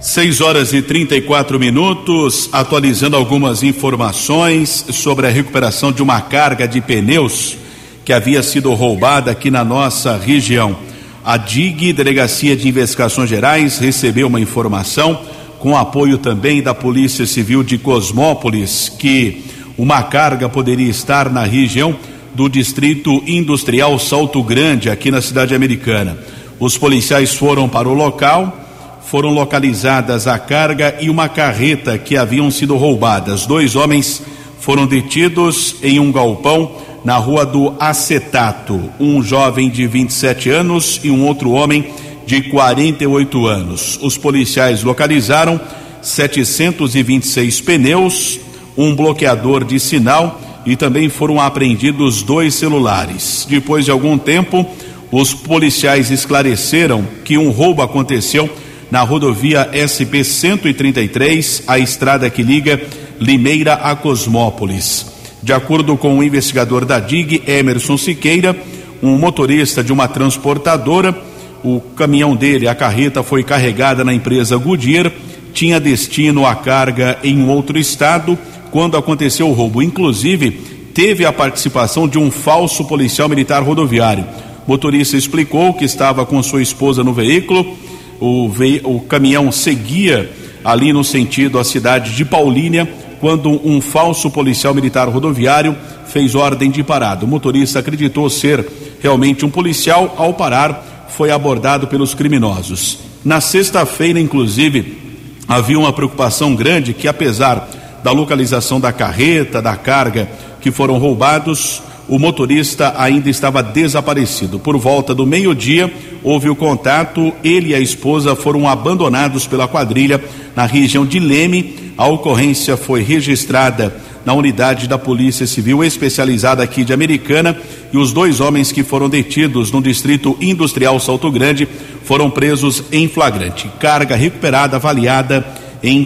6 0.00 0.40
horas 0.40 0.72
e 0.72 0.80
34 0.80 1.58
minutos, 1.60 2.48
atualizando 2.52 3.16
algumas 3.16 3.62
informações 3.62 4.86
sobre 4.92 5.26
a 5.26 5.30
recuperação 5.30 5.92
de 5.92 6.02
uma 6.02 6.20
carga 6.22 6.66
de 6.66 6.80
pneus 6.80 7.56
que 8.04 8.12
havia 8.12 8.42
sido 8.42 8.72
roubada 8.72 9.30
aqui 9.30 9.50
na 9.50 9.62
nossa 9.62 10.16
região. 10.16 10.74
A 11.22 11.36
DIG, 11.36 11.92
Delegacia 11.92 12.56
de 12.56 12.68
Investigações 12.68 13.28
Gerais, 13.28 13.78
recebeu 13.78 14.26
uma 14.26 14.40
informação 14.40 15.20
com 15.58 15.76
apoio 15.76 16.18
também 16.18 16.62
da 16.62 16.74
Polícia 16.74 17.26
Civil 17.26 17.62
de 17.62 17.76
Cosmópolis 17.78 18.88
que 18.88 19.44
uma 19.76 20.02
carga 20.02 20.48
poderia 20.48 20.90
estar 20.90 21.30
na 21.30 21.44
região 21.44 21.96
do 22.34 22.48
Distrito 22.48 23.22
Industrial 23.26 23.98
Salto 23.98 24.42
Grande, 24.42 24.88
aqui 24.88 25.10
na 25.10 25.20
cidade 25.20 25.54
americana. 25.54 26.18
Os 26.58 26.78
policiais 26.78 27.34
foram 27.34 27.68
para 27.68 27.88
o 27.88 27.94
local, 27.94 28.58
foram 29.04 29.30
localizadas 29.30 30.26
a 30.26 30.38
carga 30.38 30.96
e 31.00 31.10
uma 31.10 31.28
carreta 31.28 31.98
que 31.98 32.16
haviam 32.16 32.50
sido 32.50 32.76
roubadas. 32.76 33.46
Dois 33.46 33.76
homens 33.76 34.22
foram 34.60 34.86
detidos 34.86 35.76
em 35.82 35.98
um 35.98 36.10
galpão 36.10 36.72
na 37.04 37.16
rua 37.16 37.44
do 37.44 37.74
Acetato. 37.78 38.80
Um 38.98 39.22
jovem 39.22 39.68
de 39.68 39.86
27 39.86 40.50
anos 40.50 41.00
e 41.02 41.10
um 41.10 41.26
outro 41.26 41.50
homem 41.50 41.90
de 42.24 42.42
48 42.42 43.46
anos. 43.46 43.98
Os 44.00 44.16
policiais 44.16 44.82
localizaram 44.82 45.60
726 46.00 47.60
pneus, 47.60 48.40
um 48.76 48.94
bloqueador 48.94 49.64
de 49.64 49.78
sinal 49.78 50.40
e 50.64 50.76
também 50.76 51.08
foram 51.08 51.40
apreendidos 51.40 52.22
dois 52.22 52.54
celulares. 52.54 53.46
Depois 53.48 53.84
de 53.84 53.90
algum 53.90 54.16
tempo, 54.16 54.66
os 55.10 55.34
policiais 55.34 56.10
esclareceram 56.10 57.06
que 57.24 57.36
um 57.36 57.50
roubo 57.50 57.82
aconteceu 57.82 58.48
na 58.90 59.00
rodovia 59.00 59.70
SP 59.72 60.22
133, 60.22 61.64
a 61.66 61.78
estrada 61.78 62.28
que 62.28 62.42
liga 62.42 62.80
Limeira 63.18 63.74
a 63.74 63.94
Cosmópolis. 63.96 65.06
De 65.42 65.52
acordo 65.52 65.96
com 65.96 66.18
o 66.18 66.22
investigador 66.22 66.84
da 66.84 67.00
DIG, 67.00 67.42
Emerson 67.46 67.96
Siqueira, 67.96 68.56
um 69.02 69.18
motorista 69.18 69.82
de 69.82 69.92
uma 69.92 70.06
transportadora, 70.06 71.16
o 71.64 71.80
caminhão 71.80 72.36
dele, 72.36 72.68
a 72.68 72.74
carreta, 72.74 73.22
foi 73.22 73.42
carregada 73.42 74.04
na 74.04 74.12
empresa 74.12 74.56
Goodyear, 74.56 75.10
tinha 75.52 75.80
destino 75.80 76.46
a 76.46 76.54
carga 76.54 77.18
em 77.22 77.48
outro 77.48 77.78
estado 77.78 78.38
quando 78.72 78.96
aconteceu 78.96 79.48
o 79.48 79.52
roubo. 79.52 79.80
Inclusive, 79.82 80.50
teve 80.92 81.24
a 81.24 81.32
participação 81.32 82.08
de 82.08 82.18
um 82.18 82.30
falso 82.30 82.84
policial 82.86 83.28
militar 83.28 83.62
rodoviário. 83.62 84.24
O 84.66 84.70
motorista 84.70 85.16
explicou 85.16 85.74
que 85.74 85.84
estava 85.84 86.26
com 86.26 86.42
sua 86.42 86.62
esposa 86.62 87.04
no 87.04 87.12
veículo, 87.12 87.76
o, 88.18 88.48
ve... 88.48 88.80
o 88.82 88.98
caminhão 89.00 89.52
seguia 89.52 90.30
ali 90.64 90.92
no 90.92 91.04
sentido 91.04 91.58
a 91.58 91.64
cidade 91.64 92.16
de 92.16 92.24
Paulínia, 92.24 92.88
quando 93.20 93.50
um 93.64 93.80
falso 93.80 94.30
policial 94.30 94.74
militar 94.74 95.08
rodoviário 95.08 95.76
fez 96.06 96.34
ordem 96.34 96.70
de 96.70 96.82
parada. 96.82 97.24
O 97.24 97.28
motorista 97.28 97.78
acreditou 97.78 98.28
ser 98.30 98.66
realmente 99.00 99.44
um 99.44 99.50
policial, 99.50 100.14
ao 100.16 100.32
parar, 100.34 101.06
foi 101.10 101.30
abordado 101.30 101.86
pelos 101.88 102.14
criminosos. 102.14 102.98
Na 103.24 103.40
sexta-feira, 103.40 104.18
inclusive, 104.18 104.98
havia 105.46 105.78
uma 105.78 105.92
preocupação 105.92 106.54
grande 106.54 106.94
que, 106.94 107.06
apesar 107.06 107.68
da 108.02 108.10
localização 108.10 108.80
da 108.80 108.92
carreta, 108.92 109.62
da 109.62 109.76
carga 109.76 110.28
que 110.60 110.70
foram 110.70 110.98
roubados, 110.98 111.82
o 112.08 112.18
motorista 112.18 112.94
ainda 112.98 113.30
estava 113.30 113.62
desaparecido. 113.62 114.58
Por 114.58 114.76
volta 114.76 115.14
do 115.14 115.26
meio-dia, 115.26 115.92
houve 116.22 116.48
o 116.48 116.56
contato, 116.56 117.32
ele 117.42 117.70
e 117.70 117.74
a 117.74 117.80
esposa 117.80 118.34
foram 118.34 118.68
abandonados 118.68 119.46
pela 119.46 119.68
quadrilha 119.68 120.22
na 120.54 120.66
região 120.66 121.06
de 121.06 121.18
Leme. 121.18 121.92
A 121.96 122.06
ocorrência 122.06 122.76
foi 122.76 123.02
registrada 123.02 123.94
na 124.24 124.34
unidade 124.34 124.86
da 124.86 124.98
Polícia 124.98 125.46
Civil 125.46 125.82
especializada 125.82 126.62
aqui 126.62 126.84
de 126.84 126.92
Americana 126.92 127.56
e 127.92 127.98
os 127.98 128.12
dois 128.12 128.40
homens 128.40 128.70
que 128.70 128.82
foram 128.82 129.08
detidos 129.08 129.70
no 129.72 129.82
Distrito 129.82 130.36
Industrial 130.40 130.98
Salto 131.00 131.30
Grande 131.30 131.68
foram 132.04 132.30
presos 132.30 132.84
em 132.92 133.08
flagrante. 133.08 133.70
Carga 133.80 134.14
recuperada 134.14 134.76
avaliada 134.76 135.44
em 135.82 136.04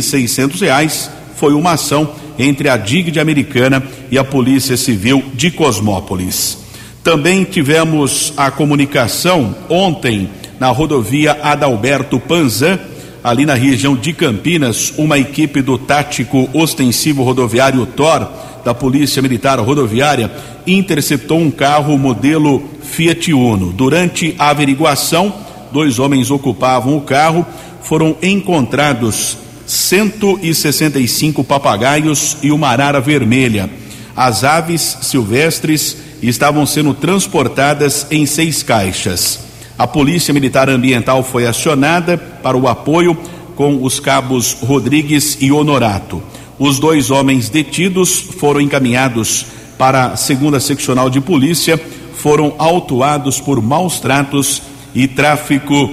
seiscentos 0.00 0.60
reais. 0.60 1.10
Foi 1.36 1.54
uma 1.54 1.72
ação 1.72 2.10
entre 2.38 2.68
a 2.68 2.76
DIG 2.76 3.10
de 3.10 3.20
Americana 3.20 3.82
e 4.10 4.16
a 4.16 4.24
Polícia 4.24 4.76
Civil 4.76 5.22
de 5.34 5.50
Cosmópolis. 5.50 6.58
Também 7.02 7.42
tivemos 7.44 8.32
a 8.36 8.50
comunicação 8.50 9.54
ontem 9.68 10.28
na 10.60 10.68
rodovia 10.68 11.38
Adalberto 11.42 12.20
Panzan, 12.20 12.78
ali 13.24 13.44
na 13.44 13.54
região 13.54 13.96
de 13.96 14.12
Campinas, 14.12 14.92
uma 14.96 15.18
equipe 15.18 15.60
do 15.60 15.76
tático 15.76 16.48
ostensivo 16.52 17.22
rodoviário 17.22 17.84
TOR 17.86 18.28
da 18.64 18.72
Polícia 18.72 19.20
Militar 19.20 19.58
Rodoviária 19.58 20.30
interceptou 20.66 21.38
um 21.38 21.50
carro 21.50 21.98
modelo 21.98 22.62
Fiat 22.82 23.32
Uno. 23.32 23.72
Durante 23.72 24.34
a 24.38 24.50
averiguação, 24.50 25.34
dois 25.72 25.98
homens 25.98 26.30
ocupavam 26.30 26.96
o 26.96 27.00
carro 27.00 27.44
foram 27.84 28.16
encontrados 28.22 29.38
165 29.66 31.44
papagaios 31.44 32.36
e 32.42 32.50
uma 32.50 32.68
arara 32.68 33.00
vermelha. 33.00 33.70
As 34.14 34.44
aves 34.44 34.98
silvestres 35.02 35.96
estavam 36.22 36.66
sendo 36.66 36.92
transportadas 36.94 38.06
em 38.10 38.26
seis 38.26 38.62
caixas. 38.62 39.40
A 39.78 39.86
Polícia 39.86 40.34
Militar 40.34 40.68
Ambiental 40.68 41.22
foi 41.22 41.46
acionada 41.46 42.18
para 42.18 42.56
o 42.56 42.68
apoio 42.68 43.16
com 43.56 43.82
os 43.82 43.98
cabos 43.98 44.52
Rodrigues 44.62 45.38
e 45.40 45.50
Honorato. 45.50 46.22
Os 46.58 46.78
dois 46.78 47.10
homens 47.10 47.48
detidos 47.48 48.20
foram 48.20 48.60
encaminhados 48.60 49.46
para 49.78 50.06
a 50.06 50.16
segunda 50.16 50.60
seccional 50.60 51.10
de 51.10 51.20
polícia, 51.20 51.80
foram 52.14 52.54
autuados 52.58 53.40
por 53.40 53.60
maus 53.60 53.98
tratos 53.98 54.62
e 54.94 55.08
tráfico 55.08 55.90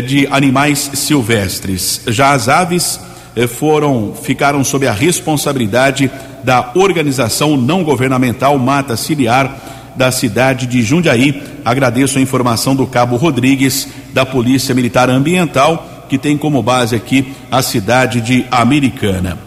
de 0.00 0.26
animais 0.28 0.90
silvestres. 0.94 2.00
Já 2.08 2.32
as 2.32 2.48
aves 2.48 3.00
eh, 3.34 3.46
foram 3.46 4.14
ficaram 4.20 4.64
sob 4.64 4.86
a 4.86 4.92
responsabilidade 4.92 6.10
da 6.42 6.72
organização 6.74 7.56
não 7.56 7.84
governamental 7.84 8.58
Mata 8.58 8.96
Ciliar 8.96 9.56
da 9.96 10.10
cidade 10.10 10.66
de 10.66 10.82
Jundiaí. 10.82 11.42
Agradeço 11.64 12.18
a 12.18 12.20
informação 12.20 12.76
do 12.76 12.86
Cabo 12.86 13.16
Rodrigues 13.16 13.88
da 14.12 14.26
Polícia 14.26 14.74
Militar 14.74 15.08
Ambiental, 15.08 16.04
que 16.08 16.18
tem 16.18 16.36
como 16.36 16.62
base 16.62 16.94
aqui 16.94 17.32
a 17.50 17.62
cidade 17.62 18.20
de 18.20 18.44
Americana. 18.50 19.38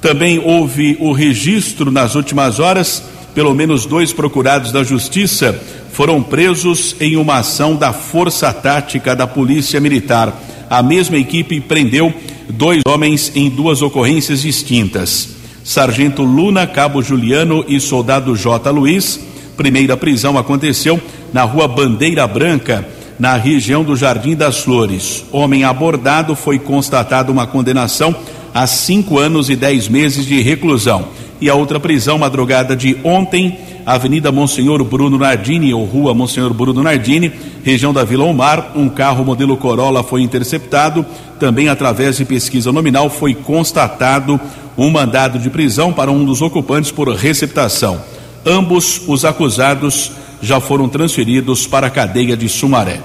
Também 0.00 0.38
houve 0.38 0.96
o 1.00 1.12
registro 1.12 1.90
nas 1.90 2.14
últimas 2.14 2.58
horas, 2.58 3.02
pelo 3.34 3.54
menos 3.54 3.84
dois 3.84 4.12
procurados 4.12 4.72
da 4.72 4.82
Justiça 4.82 5.60
foram 5.98 6.22
presos 6.22 6.94
em 7.00 7.16
uma 7.16 7.38
ação 7.38 7.74
da 7.74 7.92
Força 7.92 8.52
Tática 8.52 9.16
da 9.16 9.26
Polícia 9.26 9.80
Militar. 9.80 10.32
A 10.70 10.80
mesma 10.80 11.16
equipe 11.16 11.60
prendeu 11.60 12.14
dois 12.48 12.82
homens 12.86 13.32
em 13.34 13.50
duas 13.50 13.82
ocorrências 13.82 14.42
distintas. 14.42 15.30
Sargento 15.64 16.22
Luna, 16.22 16.68
Cabo 16.68 17.02
Juliano 17.02 17.64
e 17.66 17.80
Soldado 17.80 18.36
J. 18.36 18.70
Luiz. 18.70 19.18
Primeira 19.56 19.96
prisão 19.96 20.38
aconteceu 20.38 21.00
na 21.32 21.42
rua 21.42 21.66
Bandeira 21.66 22.28
Branca, 22.28 22.86
na 23.18 23.34
região 23.34 23.82
do 23.82 23.96
Jardim 23.96 24.36
das 24.36 24.58
Flores. 24.60 25.24
Homem 25.32 25.64
abordado 25.64 26.36
foi 26.36 26.60
constatada 26.60 27.32
uma 27.32 27.44
condenação 27.44 28.14
a 28.54 28.68
cinco 28.68 29.18
anos 29.18 29.50
e 29.50 29.56
dez 29.56 29.88
meses 29.88 30.24
de 30.24 30.40
reclusão. 30.42 31.08
E 31.40 31.48
a 31.48 31.54
outra 31.54 31.78
prisão, 31.78 32.18
madrugada 32.18 32.74
de 32.74 32.96
ontem, 33.04 33.58
Avenida 33.86 34.32
Monsenhor 34.32 34.82
Bruno 34.84 35.16
Nardini, 35.18 35.72
ou 35.72 35.84
Rua 35.84 36.12
Monsenhor 36.12 36.52
Bruno 36.52 36.82
Nardini, 36.82 37.32
região 37.64 37.92
da 37.92 38.04
Vila 38.04 38.24
Omar. 38.24 38.72
Um 38.74 38.88
carro 38.88 39.24
modelo 39.24 39.56
Corolla 39.56 40.02
foi 40.02 40.22
interceptado. 40.22 41.06
Também, 41.38 41.68
através 41.68 42.16
de 42.16 42.24
pesquisa 42.24 42.72
nominal, 42.72 43.08
foi 43.08 43.34
constatado 43.34 44.40
um 44.76 44.90
mandado 44.90 45.38
de 45.38 45.48
prisão 45.48 45.92
para 45.92 46.10
um 46.10 46.24
dos 46.24 46.42
ocupantes 46.42 46.90
por 46.90 47.08
receptação. 47.08 48.00
Ambos 48.44 49.02
os 49.06 49.24
acusados 49.24 50.12
já 50.40 50.60
foram 50.60 50.88
transferidos 50.88 51.66
para 51.66 51.86
a 51.86 51.90
cadeia 51.90 52.36
de 52.36 52.48
Sumaré. 52.48 53.00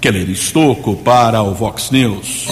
Keller 0.00 0.28
Estocco 0.30 0.96
para 0.96 1.42
o 1.42 1.54
Vox 1.54 1.90
News. 1.90 2.46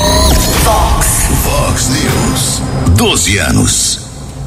Vox, 0.64 1.28
Vox 1.44 1.88
News. 1.88 2.62
12 2.96 3.38
anos. 3.38 4.03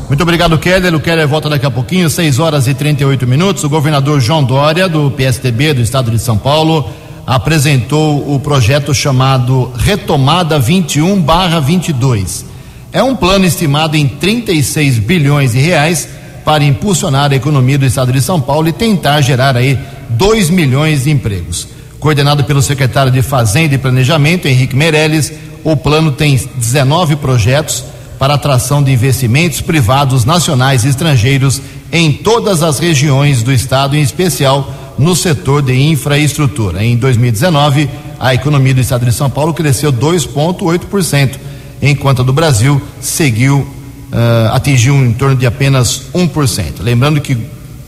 Muito 0.07 0.23
obrigado, 0.23 0.57
Keller. 0.57 0.95
O 0.95 1.01
Keller 1.01 1.27
volta 1.27 1.49
daqui 1.49 1.65
a 1.65 1.71
pouquinho, 1.71 2.09
6 2.09 2.39
horas 2.39 2.65
e 2.65 2.73
38 2.73 3.27
minutos. 3.27 3.65
O 3.65 3.69
governador 3.69 4.21
João 4.21 4.41
Dória, 4.41 4.87
do 4.87 5.11
PSTB 5.11 5.73
do 5.73 5.81
estado 5.81 6.09
de 6.09 6.17
São 6.17 6.37
Paulo, 6.37 6.89
apresentou 7.25 8.33
o 8.33 8.39
projeto 8.39 8.93
chamado 8.93 9.69
Retomada 9.75 10.57
21/22. 10.57 12.45
É 12.93 13.03
um 13.03 13.17
plano 13.17 13.43
estimado 13.43 13.97
em 13.97 14.07
36 14.07 14.97
bilhões 14.97 15.51
de 15.51 15.59
reais 15.59 16.07
para 16.45 16.63
impulsionar 16.63 17.33
a 17.33 17.35
economia 17.35 17.77
do 17.77 17.85
estado 17.85 18.13
de 18.13 18.21
São 18.21 18.39
Paulo 18.39 18.69
e 18.69 18.71
tentar 18.71 19.19
gerar 19.19 19.57
aí 19.57 19.77
2 20.11 20.49
milhões 20.49 21.03
de 21.03 21.11
empregos. 21.11 21.67
Coordenado 21.99 22.45
pelo 22.45 22.61
secretário 22.61 23.11
de 23.11 23.21
Fazenda 23.21 23.75
e 23.75 23.77
Planejamento, 23.77 24.47
Henrique 24.47 24.73
Meirelles, 24.73 25.33
o 25.65 25.75
plano 25.75 26.13
tem 26.13 26.39
19 26.55 27.17
projetos 27.17 27.83
para 28.17 28.33
atração 28.33 28.81
de 28.81 28.91
investimentos 28.91 29.61
privados 29.61 30.25
nacionais 30.25 30.83
e 30.83 30.89
estrangeiros 30.89 31.61
em 31.91 32.11
todas 32.11 32.63
as 32.63 32.79
regiões 32.79 33.43
do 33.43 33.51
estado, 33.51 33.95
em 33.95 34.01
especial 34.01 34.73
no 34.97 35.15
setor 35.15 35.61
de 35.61 35.73
infraestrutura. 35.73 36.83
Em 36.83 36.97
2019, 36.97 37.89
a 38.19 38.33
economia 38.33 38.73
do 38.73 38.81
estado 38.81 39.05
de 39.05 39.13
São 39.13 39.29
Paulo 39.29 39.53
cresceu 39.53 39.93
2,8%, 39.93 41.35
enquanto 41.81 42.21
a 42.21 42.25
do 42.25 42.33
Brasil 42.33 42.81
seguiu, 42.99 43.59
uh, 43.59 44.53
atingiu 44.53 44.95
em 44.95 45.13
torno 45.13 45.35
de 45.35 45.45
apenas 45.45 46.03
1%. 46.13 46.81
Lembrando 46.81 47.21
que 47.21 47.37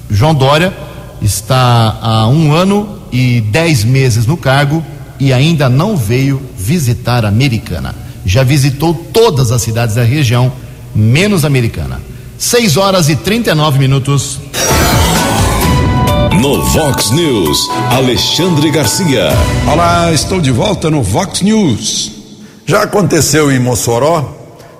João 0.09 0.35
Dória 0.35 0.71
está 1.21 1.97
há 2.01 2.27
um 2.27 2.53
ano 2.53 2.99
e 3.11 3.41
dez 3.41 3.83
meses 3.83 4.25
no 4.25 4.37
cargo 4.37 4.85
e 5.19 5.33
ainda 5.33 5.67
não 5.67 5.97
veio 5.97 6.41
visitar 6.57 7.25
a 7.25 7.27
Americana. 7.27 7.93
Já 8.29 8.43
visitou 8.43 8.93
todas 8.93 9.51
as 9.51 9.59
cidades 9.59 9.95
da 9.95 10.03
região, 10.03 10.53
menos 10.93 11.43
Americana. 11.43 11.99
6 12.37 12.77
horas 12.77 13.09
e 13.09 13.15
39 13.15 13.79
minutos. 13.79 14.39
No 16.39 16.63
Vox 16.65 17.09
News, 17.09 17.67
Alexandre 17.89 18.69
Garcia. 18.69 19.29
Olá, 19.65 20.13
estou 20.13 20.39
de 20.39 20.51
volta 20.51 20.91
no 20.91 21.01
Vox 21.01 21.41
News. 21.41 22.11
Já 22.67 22.83
aconteceu 22.83 23.51
em 23.51 23.57
Mossoró, 23.57 24.31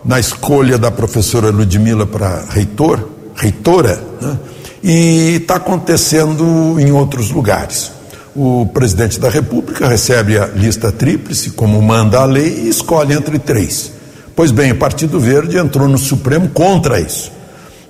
na 0.06 0.20
escolha 0.20 0.78
da 0.78 0.92
professora 0.92 1.50
Ludmila 1.50 2.06
para 2.06 2.46
reitor, 2.52 3.10
reitora, 3.36 4.00
né? 4.22 4.38
e 4.84 5.38
está 5.42 5.56
acontecendo 5.56 6.80
em 6.80 6.92
outros 6.92 7.32
lugares. 7.32 7.99
O 8.36 8.66
presidente 8.74 9.20
da 9.20 9.30
República 9.30 9.88
recebe 9.88 10.38
a 10.38 10.46
lista 10.46 10.92
tríplice, 10.92 11.52
como 11.52 11.82
manda 11.82 12.20
a 12.20 12.26
lei, 12.26 12.64
e 12.66 12.70
escolhe 12.70 13.14
entre 13.14 13.40
três. 13.40 13.92
Pois 14.36 14.52
bem, 14.52 14.72
o 14.72 14.78
Partido 14.78 15.20
Verde 15.20 15.58
entrou 15.58 15.88
no 15.88 15.98
Supremo 15.98 16.50
contra 16.50 17.00
isso. 17.00 17.32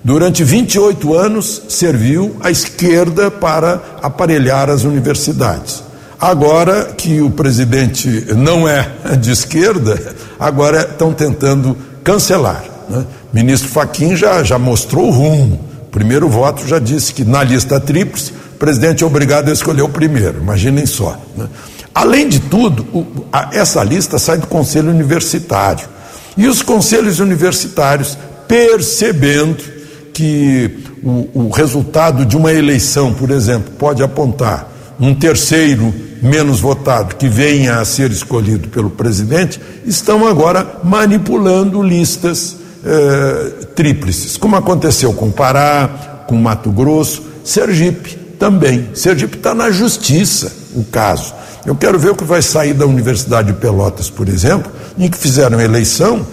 Durante 0.03 0.43
28 0.43 1.13
anos, 1.13 1.63
serviu 1.67 2.37
a 2.39 2.49
esquerda 2.49 3.29
para 3.29 3.81
aparelhar 4.01 4.69
as 4.69 4.83
universidades. 4.83 5.83
Agora 6.19 6.85
que 6.97 7.21
o 7.21 7.29
presidente 7.29 8.25
não 8.35 8.67
é 8.67 8.89
de 9.19 9.31
esquerda, 9.31 10.01
agora 10.39 10.81
estão 10.81 11.13
tentando 11.13 11.77
cancelar. 12.03 12.63
Né? 12.89 13.05
Ministro 13.31 13.69
Faquim 13.69 14.15
já, 14.15 14.41
já 14.43 14.57
mostrou 14.57 15.07
o 15.07 15.11
rumo. 15.11 15.59
O 15.83 15.91
primeiro 15.91 16.27
voto 16.27 16.67
já 16.67 16.79
disse 16.79 17.13
que 17.13 17.23
na 17.23 17.43
lista 17.43 17.79
tríplice, 17.79 18.33
o 18.48 18.48
presidente 18.59 19.03
é 19.03 19.07
obrigado 19.07 19.49
a 19.49 19.53
escolher 19.53 19.81
o 19.81 19.89
primeiro. 19.89 20.39
Imaginem 20.39 20.85
só. 20.85 21.17
Né? 21.35 21.47
Além 21.95 22.27
de 22.27 22.39
tudo, 22.41 22.83
o, 22.93 23.25
a, 23.31 23.49
essa 23.53 23.81
lista 23.83 24.19
sai 24.19 24.37
do 24.37 24.47
Conselho 24.47 24.91
Universitário. 24.91 25.87
E 26.37 26.45
os 26.45 26.61
conselhos 26.61 27.19
universitários, 27.19 28.17
percebendo 28.47 29.63
que 30.13 30.77
o, 31.01 31.45
o 31.45 31.49
resultado 31.49 32.25
de 32.25 32.35
uma 32.35 32.51
eleição, 32.51 33.13
por 33.13 33.31
exemplo, 33.31 33.71
pode 33.77 34.03
apontar 34.03 34.69
um 34.99 35.15
terceiro 35.15 35.93
menos 36.21 36.59
votado 36.59 37.15
que 37.15 37.29
venha 37.29 37.79
a 37.79 37.85
ser 37.85 38.11
escolhido 38.11 38.67
pelo 38.67 38.89
presidente, 38.89 39.59
estão 39.85 40.27
agora 40.27 40.79
manipulando 40.83 41.81
listas 41.81 42.57
eh, 42.85 43.65
tríplices, 43.73 44.35
como 44.35 44.57
aconteceu 44.57 45.13
com 45.13 45.31
Pará, 45.31 46.25
com 46.27 46.35
Mato 46.35 46.69
Grosso, 46.69 47.23
Sergipe 47.45 48.19
também. 48.39 48.89
Sergipe 48.95 49.37
está 49.37 49.53
na 49.53 49.69
justiça 49.69 50.51
o 50.73 50.83
caso. 50.85 51.35
Eu 51.65 51.75
quero 51.75 51.99
ver 51.99 52.11
o 52.11 52.15
que 52.15 52.23
vai 52.23 52.41
sair 52.41 52.73
da 52.73 52.85
Universidade 52.85 53.51
de 53.51 53.59
Pelotas, 53.59 54.09
por 54.09 54.29
exemplo, 54.29 54.71
em 54.97 55.09
que 55.09 55.17
fizeram 55.17 55.59
eleição 55.59 56.25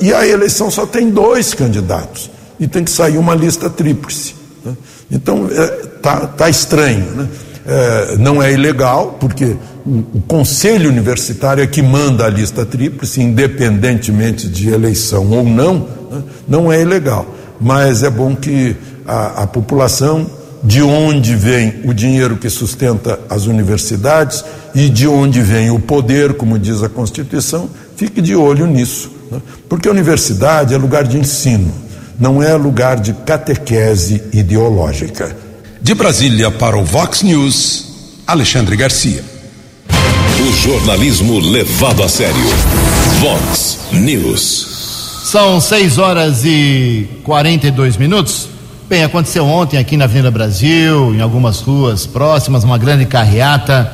e 0.00 0.12
a 0.12 0.26
eleição 0.26 0.70
só 0.70 0.86
tem 0.86 1.10
dois 1.10 1.52
candidatos 1.52 2.30
e 2.58 2.66
tem 2.66 2.82
que 2.82 2.90
sair 2.90 3.18
uma 3.18 3.34
lista 3.34 3.68
tríplice. 3.68 4.34
Né? 4.64 4.74
Então, 5.10 5.46
está 5.46 5.62
é, 5.62 5.66
tá, 6.00 6.26
tá 6.26 6.48
estranho. 6.48 7.04
Né? 7.14 7.28
É, 7.66 8.16
não 8.16 8.42
é 8.42 8.52
ilegal, 8.52 9.18
porque 9.20 9.56
o, 9.84 9.98
o, 10.14 10.22
Conselho 10.26 10.88
Universitário 10.88 11.62
é 11.62 11.66
que 11.66 11.82
manda 11.82 12.24
a 12.24 12.30
lista 12.30 12.64
tríplice, 12.64 13.20
independentemente 13.20 14.48
de 14.48 14.70
eleição 14.70 15.28
ou 15.30 15.44
não, 15.44 15.86
né? 16.10 16.22
não 16.48 16.72
é 16.72 16.80
ilegal. 16.80 17.26
Mas 17.60 18.02
é 18.02 18.08
bom 18.08 18.34
que 18.34 18.74
a, 19.06 19.42
a 19.42 19.46
população, 19.46 20.26
de 20.62 20.82
onde 20.82 21.34
vem 21.34 21.80
o 21.84 21.94
dinheiro 21.94 22.36
que 22.36 22.50
sustenta 22.50 23.20
as 23.28 23.46
universidades 23.46 24.44
e 24.74 24.88
de 24.88 25.06
onde 25.06 25.40
vem 25.40 25.70
o 25.70 25.78
poder, 25.78 26.34
como 26.34 26.58
diz 26.58 26.82
a 26.82 26.88
Constituição, 26.88 27.68
fique 27.96 28.20
de 28.20 28.34
olho 28.34 28.66
nisso. 28.66 29.10
Né? 29.30 29.40
Porque 29.68 29.88
a 29.88 29.92
universidade 29.92 30.74
é 30.74 30.76
lugar 30.76 31.04
de 31.04 31.18
ensino 31.18 31.86
não 32.18 32.42
é 32.42 32.54
lugar 32.54 32.98
de 32.98 33.12
catequese 33.12 34.22
ideológica. 34.32 35.36
De 35.80 35.94
Brasília 35.94 36.50
para 36.50 36.76
o 36.76 36.84
Vox 36.84 37.22
News, 37.22 38.22
Alexandre 38.26 38.76
Garcia. 38.76 39.22
O 40.40 40.52
jornalismo 40.52 41.38
levado 41.38 42.02
a 42.02 42.08
sério. 42.08 42.34
Vox 43.20 43.78
News. 43.92 44.76
São 45.24 45.60
6 45.60 45.98
horas 45.98 46.44
e 46.44 47.08
42 47.24 47.96
minutos. 47.96 48.48
Bem, 48.88 49.02
aconteceu 49.02 49.44
ontem 49.44 49.78
aqui 49.78 49.96
na 49.96 50.04
Avenida 50.04 50.30
Brasil, 50.30 51.12
em 51.12 51.20
algumas 51.20 51.60
ruas 51.60 52.06
próximas, 52.06 52.62
uma 52.62 52.78
grande 52.78 53.04
carreata 53.04 53.92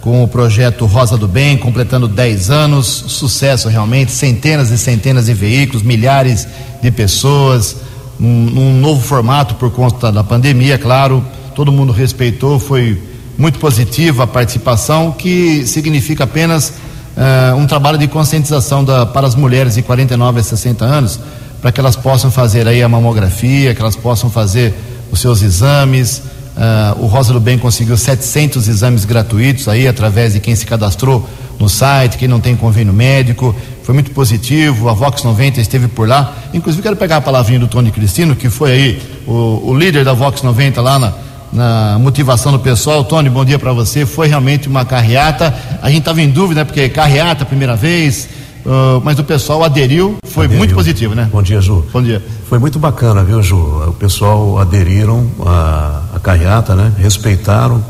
com 0.00 0.24
o 0.24 0.26
projeto 0.26 0.86
Rosa 0.86 1.18
do 1.18 1.28
Bem, 1.28 1.58
completando 1.58 2.08
10 2.08 2.50
anos, 2.50 2.86
sucesso 2.86 3.68
realmente, 3.68 4.10
centenas 4.10 4.70
e 4.70 4.78
centenas 4.78 5.26
de 5.26 5.34
veículos, 5.34 5.82
milhares 5.82 6.48
de 6.80 6.90
pessoas, 6.90 7.76
um, 8.18 8.26
um 8.26 8.80
novo 8.80 9.02
formato 9.02 9.56
por 9.56 9.70
conta 9.70 10.10
da 10.10 10.24
pandemia, 10.24 10.78
claro, 10.78 11.22
todo 11.54 11.70
mundo 11.70 11.92
respeitou, 11.92 12.58
foi 12.58 12.98
muito 13.36 13.58
positiva 13.58 14.24
a 14.24 14.26
participação, 14.26 15.12
que 15.12 15.66
significa 15.66 16.24
apenas 16.24 16.70
uh, 16.70 17.54
um 17.56 17.66
trabalho 17.66 17.98
de 17.98 18.08
conscientização 18.08 18.82
da, 18.82 19.04
para 19.04 19.26
as 19.26 19.34
mulheres 19.34 19.74
de 19.74 19.82
49 19.82 20.40
a 20.40 20.42
60 20.42 20.86
anos, 20.86 21.20
para 21.62 21.72
que 21.72 21.80
elas 21.80 21.96
possam 21.96 22.30
fazer 22.30 22.68
aí 22.68 22.82
a 22.82 22.88
mamografia, 22.88 23.74
que 23.74 23.80
elas 23.80 23.96
possam 23.96 24.28
fazer 24.28 24.74
os 25.10 25.20
seus 25.20 25.40
exames, 25.40 26.22
Uh, 26.52 27.04
o 27.04 27.06
Rosa 27.06 27.32
do 27.32 27.40
Bem 27.40 27.56
conseguiu 27.56 27.96
700 27.96 28.68
exames 28.68 29.06
gratuitos 29.06 29.68
aí 29.68 29.88
através 29.88 30.34
de 30.34 30.40
quem 30.40 30.54
se 30.54 30.66
cadastrou 30.66 31.26
no 31.58 31.66
site, 31.66 32.18
quem 32.18 32.28
não 32.28 32.40
tem 32.40 32.54
convênio 32.54 32.92
médico. 32.92 33.54
Foi 33.82 33.94
muito 33.94 34.10
positivo. 34.10 34.88
A 34.88 34.92
Vox 34.92 35.22
90 35.24 35.60
esteve 35.60 35.88
por 35.88 36.06
lá. 36.06 36.34
Inclusive, 36.52 36.82
quero 36.82 36.96
pegar 36.96 37.16
a 37.16 37.20
palavrinha 37.20 37.58
do 37.58 37.66
Tony 37.66 37.90
Cristino, 37.90 38.36
que 38.36 38.50
foi 38.50 38.70
aí 38.70 39.02
o, 39.26 39.62
o 39.64 39.74
líder 39.74 40.04
da 40.04 40.12
Vox 40.12 40.42
90 40.42 40.80
lá 40.82 40.98
na, 40.98 41.12
na 41.52 41.98
motivação 41.98 42.52
do 42.52 42.58
pessoal. 42.58 43.02
Tony, 43.02 43.30
bom 43.30 43.44
dia 43.46 43.58
para 43.58 43.72
você. 43.72 44.04
Foi 44.04 44.28
realmente 44.28 44.68
uma 44.68 44.84
carreata. 44.84 45.54
A 45.80 45.88
gente 45.88 46.00
estava 46.00 46.20
em 46.20 46.28
dúvida, 46.28 46.60
né, 46.60 46.64
porque 46.64 46.86
carreata, 46.90 47.46
primeira 47.46 47.74
vez 47.74 48.28
Uh, 48.64 49.00
mas 49.04 49.18
o 49.18 49.24
pessoal 49.24 49.64
aderiu, 49.64 50.16
foi 50.24 50.44
aderiu. 50.44 50.58
muito 50.58 50.74
positivo, 50.74 51.14
né? 51.14 51.28
Bom 51.32 51.42
dia, 51.42 51.60
Ju. 51.60 51.84
Bom 51.92 52.02
dia. 52.02 52.22
Foi 52.48 52.58
muito 52.58 52.78
bacana, 52.78 53.24
viu, 53.24 53.42
Ju? 53.42 53.56
O 53.88 53.92
pessoal 53.92 54.58
aderiram 54.58 55.26
à, 55.44 56.02
à 56.14 56.20
carreata, 56.20 56.74
né? 56.74 56.92
Respeitaram 56.96 57.84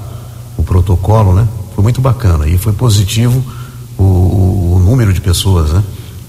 o 0.57 0.63
protocolo, 0.63 1.35
né? 1.35 1.47
Foi 1.75 1.83
muito 1.83 2.01
bacana 2.01 2.47
e 2.47 2.57
foi 2.57 2.73
positivo 2.73 3.45
o, 3.99 4.03
o, 4.03 4.75
o 4.77 4.79
número 4.79 5.13
de 5.13 5.21
pessoas, 5.21 5.71
né? 5.71 5.83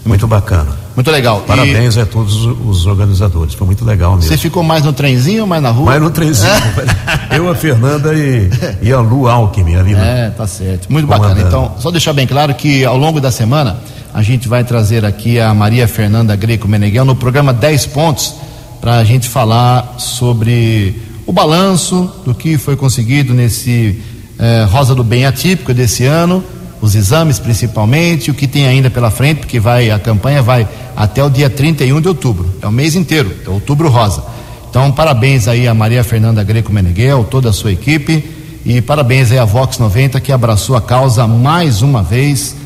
Muito 0.06 0.28
bacana. 0.28 0.84
Muito 0.96 1.10
legal. 1.10 1.42
Parabéns 1.48 1.96
e... 1.96 2.02
a 2.02 2.06
todos 2.06 2.46
os 2.46 2.86
organizadores. 2.86 3.54
Foi 3.54 3.66
muito 3.66 3.86
legal 3.86 4.16
mesmo. 4.16 4.30
Você 4.30 4.38
ficou 4.38 4.62
mais 4.62 4.84
no 4.84 4.92
trenzinho 4.92 5.42
ou 5.42 5.48
mais 5.48 5.64
na 5.64 5.70
rua? 5.70 5.86
Mais 5.86 6.02
no 6.02 6.12
trenzinho. 6.12 6.52
Eu, 7.32 7.50
a 7.50 7.56
Fernanda 7.56 8.14
e, 8.14 8.50
e 8.82 8.92
a 8.92 9.00
Lu 9.00 9.28
Alckmin 9.28 9.76
ali. 9.76 9.94
Né? 9.94 10.28
É, 10.28 10.30
tá 10.30 10.46
certo. 10.46 10.92
Muito 10.92 11.08
bacana. 11.08 11.40
Então, 11.42 11.74
só 11.80 11.90
deixar 11.90 12.14
bem 12.14 12.28
claro 12.28 12.54
que 12.54 12.84
ao 12.84 12.98
longo 12.98 13.22
da 13.22 13.32
semana 13.32 13.78
a 14.14 14.22
gente 14.22 14.48
vai 14.48 14.64
trazer 14.64 15.04
aqui 15.04 15.40
a 15.40 15.54
Maria 15.54 15.88
Fernanda 15.88 16.36
Greco 16.36 16.68
Meneghel 16.68 17.04
no 17.04 17.16
programa 17.16 17.52
10 17.52 17.88
Pontos 17.88 18.36
para 18.80 18.98
a 18.98 19.04
gente 19.04 19.28
falar 19.28 19.96
sobre 19.98 21.02
o 21.26 21.32
balanço 21.32 22.14
do 22.24 22.36
que 22.36 22.58
foi 22.58 22.76
conseguido 22.76 23.34
nesse 23.34 24.00
eh, 24.38 24.68
Rosa 24.70 24.94
do 24.94 25.04
Bem 25.04 25.26
atípico 25.26 25.74
desse 25.74 26.06
ano, 26.06 26.44
os 26.80 26.94
exames 26.94 27.40
principalmente, 27.40 28.30
o 28.30 28.36
que 28.36 28.46
tem 28.46 28.68
ainda 28.68 28.90
pela 28.90 29.10
frente, 29.10 29.40
porque 29.40 29.60
vai 29.60 29.90
a 29.90 29.98
campanha 29.98 30.44
vai 30.44 30.68
até 30.96 31.24
o 31.24 31.30
dia 31.30 31.50
31 31.50 32.00
de 32.00 32.08
outubro, 32.08 32.54
é 32.62 32.68
o 32.68 32.72
mês 32.72 32.96
inteiro, 32.96 33.32
é 33.44 33.50
outubro 33.50 33.90
rosa. 33.90 34.24
Então, 34.70 34.92
parabéns 34.92 35.48
aí 35.48 35.68
a 35.68 35.74
Maria 35.74 36.04
Fernanda 36.04 36.44
Greco 36.44 36.72
Meneghel, 36.72 37.24
toda 37.24 37.50
a 37.50 37.54
sua 37.54 37.72
equipe, 37.72 38.24
e 38.64 38.80
parabéns 38.80 39.32
aí 39.32 39.40
a 39.40 39.46
Vox 39.46 39.80
90 39.80 40.20
que 40.20 40.32
abraçou 40.32 40.76
a 40.76 40.82
causa 40.82 41.26
mais 41.26 41.82
uma 41.82 42.04
vez 42.04 42.63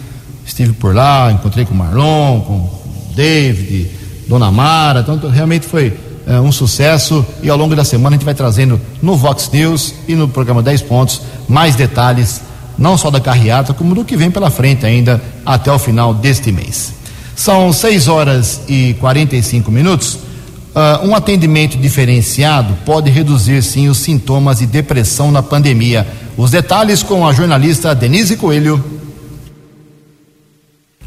estive 0.47 0.73
por 0.73 0.95
lá, 0.95 1.31
encontrei 1.31 1.65
com 1.65 1.73
o 1.73 1.77
Marlon, 1.77 2.41
com 2.41 2.53
o 2.53 3.13
David, 3.15 3.91
Dona 4.27 4.49
Mara, 4.49 5.01
então 5.01 5.29
realmente 5.29 5.67
foi 5.67 5.93
é, 6.25 6.39
um 6.39 6.51
sucesso 6.51 7.25
e 7.43 7.49
ao 7.49 7.57
longo 7.57 7.75
da 7.75 7.83
semana 7.83 8.15
a 8.15 8.17
gente 8.17 8.25
vai 8.25 8.33
trazendo 8.33 8.79
no 9.01 9.15
Vox 9.15 9.49
News 9.51 9.93
e 10.07 10.15
no 10.15 10.27
programa 10.27 10.63
10 10.63 10.81
Pontos 10.83 11.21
mais 11.47 11.75
detalhes, 11.75 12.41
não 12.77 12.97
só 12.97 13.11
da 13.11 13.19
carreata, 13.19 13.73
como 13.73 13.93
do 13.93 14.05
que 14.05 14.15
vem 14.15 14.31
pela 14.31 14.49
frente 14.49 14.85
ainda 14.85 15.21
até 15.45 15.71
o 15.71 15.79
final 15.79 16.13
deste 16.13 16.51
mês. 16.51 16.93
São 17.35 17.71
6 17.71 18.07
horas 18.07 18.61
e 18.67 18.95
45 18.99 19.71
minutos. 19.71 20.15
Uh, 20.15 21.07
um 21.07 21.15
atendimento 21.15 21.77
diferenciado 21.77 22.75
pode 22.85 23.09
reduzir 23.09 23.63
sim 23.63 23.89
os 23.89 23.97
sintomas 23.97 24.59
de 24.59 24.65
depressão 24.65 25.31
na 25.31 25.41
pandemia. 25.41 26.05
Os 26.35 26.51
detalhes 26.51 27.01
com 27.01 27.27
a 27.27 27.33
jornalista 27.33 27.95
Denise 27.95 28.37
Coelho. 28.37 28.96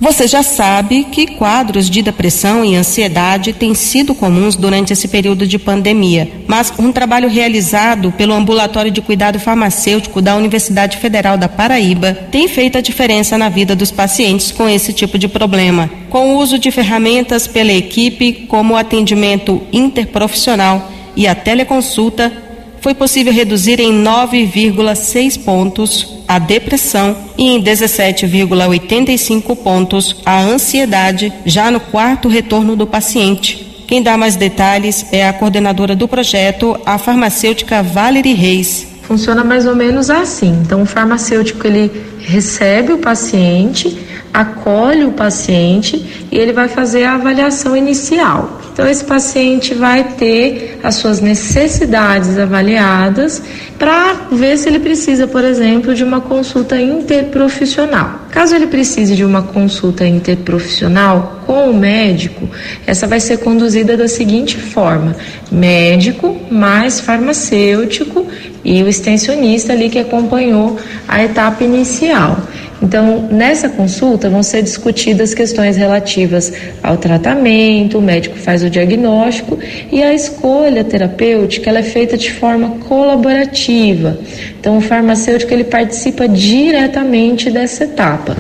Você 0.01 0.27
já 0.27 0.43
sabe 0.43 1.05
que 1.05 1.27
quadros 1.27 1.91
de 1.91 2.01
depressão 2.01 2.65
e 2.65 2.75
ansiedade 2.75 3.53
têm 3.53 3.75
sido 3.75 4.15
comuns 4.15 4.57
durante 4.57 4.95
esse 4.95 5.07
período 5.07 5.47
de 5.47 5.59
pandemia, 5.59 6.27
mas 6.47 6.73
um 6.79 6.91
trabalho 6.91 7.29
realizado 7.29 8.11
pelo 8.13 8.33
Ambulatório 8.33 8.91
de 8.91 9.03
Cuidado 9.03 9.39
Farmacêutico 9.39 10.23
da 10.23 10.35
Universidade 10.37 10.97
Federal 10.97 11.37
da 11.37 11.51
Paraíba 11.51 12.15
tem 12.31 12.49
feito 12.49 12.79
a 12.79 12.81
diferença 12.81 13.37
na 13.37 13.51
vida 13.51 13.77
dos 13.77 13.91
pacientes 13.91 14.51
com 14.51 14.67
esse 14.67 14.95
tipo 14.95 15.19
de 15.19 15.29
problema. 15.29 15.91
Com 16.09 16.35
o 16.35 16.39
uso 16.39 16.59
de 16.59 16.71
ferramentas 16.71 17.47
pela 17.47 17.71
equipe, 17.71 18.47
como 18.49 18.73
o 18.73 18.77
atendimento 18.79 19.61
interprofissional 19.71 20.91
e 21.15 21.27
a 21.27 21.35
teleconsulta, 21.35 22.33
foi 22.81 22.95
possível 22.95 23.33
reduzir 23.33 23.79
em 23.81 23.93
9,6 24.03 25.43
pontos 25.45 26.21
a 26.27 26.39
depressão 26.39 27.17
e 27.37 27.49
em 27.49 27.63
17,85 27.63 29.57
pontos 29.57 30.17
a 30.25 30.41
ansiedade, 30.41 31.33
já 31.45 31.71
no 31.71 31.81
quarto 31.81 32.29
retorno 32.29 32.77
do 32.77 32.87
paciente. 32.87 33.85
Quem 33.87 34.03
dá 34.03 34.17
mais 34.17 34.37
detalhes 34.37 35.07
é 35.11 35.27
a 35.27 35.33
coordenadora 35.33 35.97
do 35.97 36.07
projeto, 36.07 36.79
a 36.87 36.97
farmacêutica 36.97 37.83
Valerie 37.83 38.35
Reis. 38.35 38.87
Funciona 39.03 39.43
mais 39.43 39.67
ou 39.67 39.75
menos 39.75 40.09
assim. 40.09 40.61
Então, 40.65 40.83
o 40.83 40.87
farmacêutico 40.87 41.67
ele 41.67 41.91
recebe 42.21 42.93
o 42.93 42.99
paciente, 42.99 43.99
acolhe 44.33 45.05
o 45.05 45.11
paciente 45.11 46.01
e 46.31 46.39
ele 46.39 46.53
vai 46.53 46.69
fazer 46.69 47.05
a 47.05 47.15
avaliação 47.15 47.77
inicial. 47.77 48.61
Então, 48.73 48.89
esse 48.89 49.05
paciente 49.05 49.75
vai 49.75 50.05
ter 50.05 50.79
as 50.83 50.95
suas 50.95 51.21
necessidades 51.21 52.39
avaliadas 52.39 53.43
para 53.79 54.15
ver 54.31 54.57
se 54.57 54.69
ele 54.69 54.79
precisa, 54.79 55.27
por 55.27 55.45
exemplo, 55.45 55.95
de 55.95 56.05
uma 56.05 56.21
consulta 56.21 56.81
interprofissional. 56.81 58.21
Caso 58.31 58.55
ele 58.55 58.69
precise 58.69 59.17
de 59.17 59.25
uma 59.25 59.43
consulta 59.43 60.07
interprofissional 60.07 61.41
com 61.47 61.69
o 61.69 61.75
médico, 61.75 62.49
essa 62.87 63.07
vai 63.07 63.19
ser 63.19 63.39
conduzida 63.39 63.97
da 63.97 64.07
seguinte 64.07 64.57
forma: 64.57 65.17
médico 65.51 66.41
mais 66.51 67.01
farmacêutico 67.01 68.27
e 68.65 68.83
o 68.83 68.89
extensionista 68.89 69.73
ali 69.73 69.91
que 69.91 69.99
acompanhou 69.99 70.79
a 71.09 71.25
etapa 71.25 71.65
inicial. 71.65 72.39
Então, 72.83 73.29
nessa 73.31 73.69
consulta 73.69 74.31
vão 74.31 74.43
ser 74.43 74.63
discutidas 74.63 75.35
questões 75.35 75.77
relativas 75.77 76.53
ao 76.83 76.97
tratamento, 76.97 77.99
o 77.99 78.03
médico 78.03 78.37
faz 78.39 78.63
o 78.63 78.71
diagnóstico 78.71 79.59
e 79.93 80.03
a 80.03 80.15
escolha 80.15 80.83
terapêutica 80.83 81.69
ela 81.69 81.81
é 81.81 81.83
feita 81.83 82.17
de 82.17 82.33
forma 82.33 82.79
colaborativa. 82.89 84.19
Então, 84.59 84.79
o 84.79 84.81
farmacêutico 84.81 85.53
ele 85.53 85.65
participa 85.65 86.27
diretamente 86.27 87.51
dessa 87.51 87.85
etapa. 87.85 88.37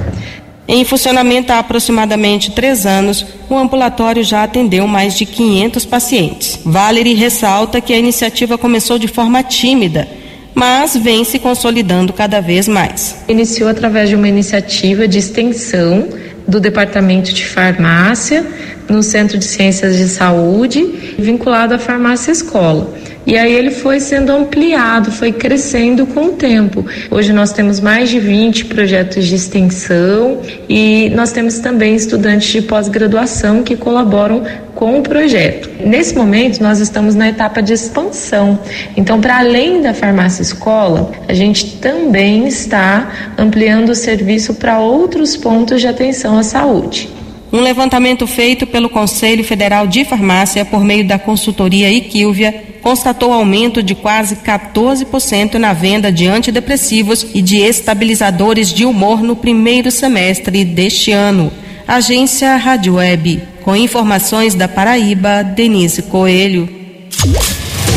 Em 0.66 0.85
funcionamento 0.85 1.53
há 1.53 1.59
aproximadamente 1.59 2.53
três 2.53 2.87
anos, 2.87 3.26
o 3.48 3.57
ambulatório 3.57 4.22
já 4.22 4.44
atendeu 4.44 4.87
mais 4.87 5.14
de 5.18 5.26
500 5.26 5.85
pacientes. 5.85 6.61
Valerie 6.64 7.14
ressalta 7.14 7.81
que 7.81 7.92
a 7.92 7.98
iniciativa 7.98 8.57
começou 8.57 8.96
de 8.96 9.09
forma 9.09 9.42
tímida 9.42 10.19
mas 10.61 10.94
vem 10.94 11.25
se 11.25 11.38
consolidando 11.38 12.12
cada 12.12 12.38
vez 12.38 12.68
mais. 12.68 13.16
Iniciou 13.27 13.70
através 13.70 14.11
de 14.11 14.14
uma 14.14 14.29
iniciativa 14.29 15.09
de 15.09 15.18
extensão 15.18 16.07
do 16.46 16.61
Departamento 16.61 17.33
de 17.33 17.46
Farmácia 17.46 18.44
no 18.87 19.03
Centro 19.03 19.38
de 19.38 19.46
Ciências 19.46 19.96
de 19.96 20.07
Saúde, 20.07 21.14
vinculado 21.18 21.73
à 21.73 21.79
farmácia 21.79 22.31
escola. 22.31 22.92
E 23.27 23.38
aí 23.38 23.55
ele 23.55 23.70
foi 23.70 24.01
sendo 24.01 24.33
ampliado, 24.33 25.11
foi 25.11 25.33
crescendo 25.33 26.07
com 26.07 26.27
o 26.27 26.33
tempo. 26.33 26.85
Hoje 27.11 27.33
nós 27.33 27.53
temos 27.53 27.81
mais 27.81 28.11
de 28.11 28.18
20 28.18 28.66
projetos 28.66 29.27
de 29.27 29.37
extensão 29.37 30.42
e 30.68 31.11
nós 31.14 31.33
temos 31.33 31.59
também 31.61 31.94
estudantes 31.94 32.49
de 32.49 32.61
pós-graduação 32.61 33.62
que 33.62 33.77
colaboram 33.77 34.44
com 34.81 34.99
o 34.99 35.03
projeto. 35.03 35.71
Nesse 35.85 36.16
momento, 36.16 36.62
nós 36.62 36.81
estamos 36.81 37.14
na 37.14 37.29
etapa 37.29 37.62
de 37.62 37.75
expansão. 37.75 38.59
Então, 38.97 39.21
para 39.21 39.38
além 39.38 39.83
da 39.83 39.93
farmácia 39.93 40.40
escola, 40.40 41.12
a 41.29 41.35
gente 41.35 41.77
também 41.77 42.49
está 42.49 43.35
ampliando 43.37 43.90
o 43.90 43.95
serviço 43.95 44.55
para 44.55 44.79
outros 44.79 45.37
pontos 45.37 45.83
de 45.83 45.87
atenção 45.87 46.38
à 46.38 46.43
saúde. 46.43 47.11
Um 47.53 47.61
levantamento 47.61 48.27
feito 48.27 48.66
pelo 48.66 48.88
Conselho 48.88 49.45
Federal 49.45 49.87
de 49.87 50.03
Farmácia 50.03 50.64
por 50.64 50.83
meio 50.83 51.07
da 51.07 51.19
consultoria 51.19 51.90
Iquilvia 51.90 52.64
constatou 52.81 53.35
aumento 53.35 53.83
de 53.83 53.95
quase 53.95 54.37
14% 54.37 55.57
na 55.57 55.75
venda 55.75 56.11
de 56.11 56.27
antidepressivos 56.27 57.27
e 57.35 57.43
de 57.43 57.59
estabilizadores 57.59 58.73
de 58.73 58.87
humor 58.87 59.23
no 59.23 59.37
primeiro 59.37 59.90
semestre 59.90 60.64
deste 60.64 61.12
ano. 61.12 61.53
Agência 61.87 62.57
Rádio 62.57 62.95
Web. 62.95 63.50
Com 63.62 63.77
informações 63.77 64.55
da 64.55 64.66
Paraíba, 64.66 65.42
Denise 65.42 66.03
Coelho. 66.03 66.68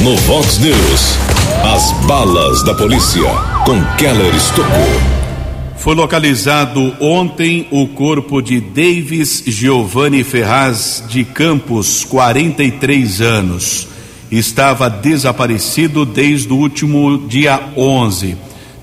No 0.04 0.16
Vox 0.18 0.58
News, 0.58 1.18
as 1.64 1.92
balas 2.06 2.64
da 2.64 2.74
polícia 2.74 3.24
com 3.66 3.82
Keller 3.96 4.36
Estocou. 4.36 5.24
Foi 5.78 5.96
localizado 5.96 6.94
ontem 7.00 7.68
o 7.72 7.88
corpo 7.88 8.42
de 8.42 8.60
Davis 8.60 9.44
Giovanni 9.46 10.24
Ferraz 10.24 11.04
de 11.08 11.24
Campos, 11.24 12.04
43 12.06 13.22
anos. 13.22 13.88
Estava 14.30 14.90
desaparecido 14.90 16.06
desde 16.06 16.52
o 16.52 16.58
último 16.58 17.26
dia 17.28 17.70
11. 17.78 18.36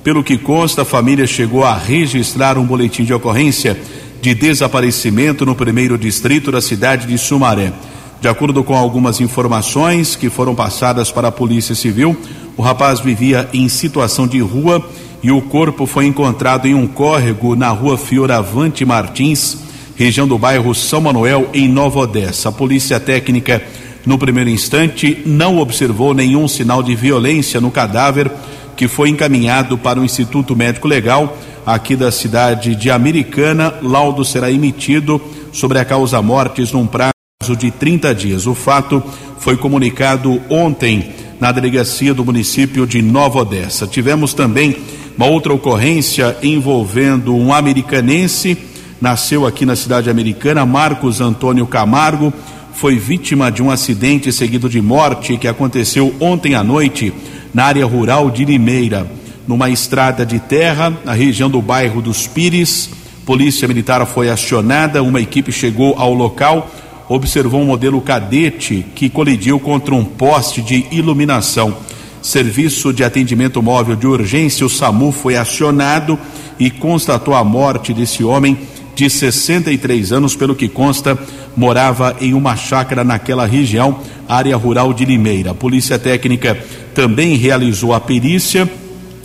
Pelo 0.03 0.25
que 0.25 0.39
consta, 0.39 0.83
a 0.83 0.87
família 0.87 1.27
chegou 1.27 1.63
a 1.63 1.77
registrar 1.77 2.57
um 2.57 2.65
boletim 2.65 3.05
de 3.05 3.13
ocorrência 3.13 3.79
de 4.21 4.35
desaparecimento 4.35 5.47
no 5.47 5.55
primeiro 5.55 5.97
distrito 5.97 6.53
da 6.53 6.61
cidade 6.61 7.07
de 7.07 7.17
Sumaré. 7.17 7.73
De 8.21 8.29
acordo 8.29 8.63
com 8.63 8.77
algumas 8.77 9.21
informações 9.21 10.15
que 10.15 10.29
foram 10.29 10.55
passadas 10.55 11.11
para 11.11 11.29
a 11.29 11.33
Polícia 11.33 11.75
Civil, 11.75 12.15
o 12.57 12.63
rapaz 12.63 13.01
vivia 13.01 13.49
em 13.53 13.69
situação 13.69 14.27
de 14.27 14.39
rua 14.41 14.87
e 15.23 15.31
o 15.31 15.41
corpo 15.41 15.87
foi 15.87 16.07
encontrado 16.07 16.67
em 16.67 16.75
um 16.75 16.87
córrego 16.87 17.57
na 17.57 17.71
rua 17.71 17.97
Fioravante 17.97 18.85
Martins, 18.85 19.59
região 19.97 20.29
do 20.29 20.39
bairro 20.39 20.75
São 20.75 21.01
Manuel, 21.01 21.49
em 21.55 21.67
Nova 21.67 22.01
Odessa. 22.01 22.51
A 22.51 22.53
polícia 22.53 23.01
técnica, 23.01 23.63
no 24.05 24.19
primeiro 24.19 24.51
instante, 24.51 25.23
não 25.25 25.59
observou 25.59 26.13
nenhum 26.13 26.47
sinal 26.47 26.83
de 26.83 26.95
violência 26.95 27.61
no 27.61 27.71
cadáver, 27.71 28.31
que 28.77 28.89
foi 28.89 29.09
encaminhado 29.09 29.77
para 29.79 30.01
o 30.01 30.05
Instituto 30.05 30.57
Médico 30.57 30.89
Legal, 30.89 31.37
aqui 31.65 31.97
da 31.97 32.11
cidade 32.11 32.75
de 32.75 32.91
Americana. 32.91 33.75
Laudo 33.83 34.25
será 34.25 34.51
emitido 34.51 35.21
sobre 35.53 35.79
a 35.79 35.85
causa 35.85 36.21
mortes 36.23 36.73
num 36.73 36.87
prazo 36.87 37.13
de 37.59 37.71
30 37.71 38.15
dias. 38.15 38.47
O 38.47 38.55
fato 38.55 39.03
foi 39.39 39.57
comunicado 39.57 40.41
ontem 40.49 41.11
na 41.41 41.51
delegacia 41.51 42.13
do 42.13 42.25
município 42.25 42.87
de 42.87 43.01
Nova 43.01 43.41
Odessa. 43.41 43.87
Tivemos 43.87 44.35
também 44.35 44.77
uma 45.17 45.27
outra 45.27 45.53
ocorrência 45.53 46.37
envolvendo 46.43 47.35
um 47.35 47.53
americanense, 47.53 48.57
nasceu 49.01 49.47
aqui 49.47 49.65
na 49.65 49.75
cidade 49.75 50.11
americana, 50.11 50.67
Marcos 50.67 51.21
Antônio 51.21 51.67
Camargo, 51.67 52.33
foi 52.73 52.97
vítima 52.99 53.51
de 53.51 53.63
um 53.63 53.71
acidente 53.71 54.33
seguido 54.33 54.69
de 54.69 54.81
morte 54.81 55.37
que 55.37 55.49
aconteceu 55.49 56.15
ontem 56.21 56.55
à 56.55 56.65
noite 56.65 57.13
na 57.53 57.65
área 57.65 57.85
rural 57.85 58.31
de 58.31 58.45
Limeira, 58.45 59.07
numa 59.51 59.69
estrada 59.69 60.25
de 60.25 60.39
terra, 60.39 60.97
na 61.05 61.13
região 61.13 61.51
do 61.51 61.61
bairro 61.61 62.01
dos 62.01 62.25
Pires. 62.25 62.89
Polícia 63.27 63.67
Militar 63.67 64.07
foi 64.07 64.31
acionada, 64.31 65.03
uma 65.03 65.21
equipe 65.21 65.51
chegou 65.51 65.97
ao 65.99 66.15
local, 66.15 66.71
observou 67.09 67.61
um 67.61 67.67
modelo 67.67 68.01
cadete 68.01 68.87
que 68.95 69.11
colidiu 69.11 69.59
contra 69.59 69.93
um 69.93 70.05
poste 70.05 70.63
de 70.63 70.87
iluminação. 70.93 71.77
Serviço 72.23 72.93
de 72.93 73.03
Atendimento 73.03 73.61
Móvel 73.61 73.97
de 73.97 74.07
Urgência, 74.07 74.65
o 74.65 74.71
SAMU, 74.71 75.11
foi 75.11 75.35
acionado 75.35 76.17
e 76.57 76.71
constatou 76.71 77.35
a 77.35 77.43
morte 77.43 77.93
desse 77.93 78.23
homem 78.23 78.57
de 78.95 79.11
63 79.11 80.13
anos, 80.13 80.37
pelo 80.37 80.55
que 80.55 80.69
consta, 80.69 81.19
morava 81.57 82.17
em 82.21 82.35
uma 82.35 82.55
chácara 82.55 83.03
naquela 83.03 83.47
região, 83.47 83.99
área 84.29 84.57
rural 84.57 84.95
de 84.95 85.05
Limeira. 85.05 85.51
A 85.51 85.55
Polícia 85.55 85.99
Técnica 85.99 86.57
também 86.95 87.35
realizou 87.35 87.93
a 87.93 87.99
perícia. 87.99 88.71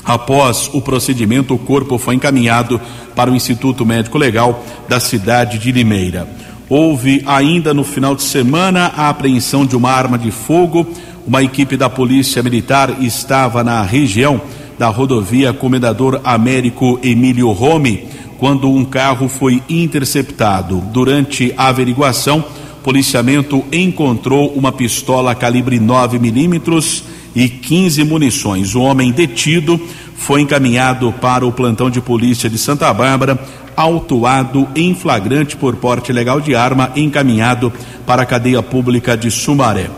Após 0.06 0.70
o 0.74 0.82
procedimento, 0.82 1.54
o 1.54 1.58
corpo 1.58 1.98
foi 1.98 2.16
encaminhado 2.16 2.80
para 3.16 3.32
o 3.32 3.36
Instituto 3.36 3.86
Médico 3.86 4.18
Legal 4.18 4.64
da 4.88 5.00
cidade 5.00 5.58
de 5.58 5.72
Limeira. 5.72 6.28
Houve 6.70 7.24
ainda 7.26 7.74
no 7.74 7.84
final 7.84 8.16
de 8.16 8.24
semana 8.24 8.92
a 8.96 9.10
apreensão 9.10 9.66
de 9.66 9.76
uma 9.76 9.92
arma 9.92 10.18
de 10.18 10.32
fogo 10.32 10.88
uma 11.28 11.42
equipe 11.42 11.76
da 11.76 11.90
Polícia 11.90 12.44
Militar 12.44 13.02
estava 13.02 13.64
na 13.64 13.82
região 13.82 14.40
da 14.78 14.90
rodovia 14.90 15.52
Comendador 15.52 16.22
Américo 16.24 17.00
Emílio 17.02 17.50
Rome 17.52 18.08
quando 18.38 18.70
um 18.70 18.86
carro 18.86 19.28
foi 19.28 19.64
interceptado. 19.68 20.84
Durante 20.94 21.52
a 21.58 21.70
averiguação, 21.70 22.46
policiamento 22.84 23.64
encontrou 23.72 24.50
uma 24.50 24.72
pistola 24.72 25.34
calibre 25.34 25.80
9 25.80 26.20
milímetros 26.20 27.04
e 27.36 27.50
15 27.50 28.04
munições. 28.04 28.74
O 28.74 28.82
homem 28.82 29.12
detido 29.12 29.80
foi 30.16 30.42
encaminhado 30.42 31.14
para 31.20 31.46
o 31.46 31.52
plantão 31.52 31.90
de 31.90 32.00
polícia 32.00 32.50
de 32.50 32.58
Santa 32.58 32.92
Bárbara, 32.94 33.38
autuado 33.76 34.68
em 34.76 34.96
flagrante 34.96 35.58
por 35.58 35.76
porte 35.76 36.12
ilegal 36.12 36.40
de 36.40 36.56
arma, 36.56 36.92
encaminhado 36.96 37.72
para 38.06 38.24
a 38.24 38.26
cadeia 38.26 38.64
pública 38.64 39.18
de 39.18 39.30
Sumaré. 39.30 39.90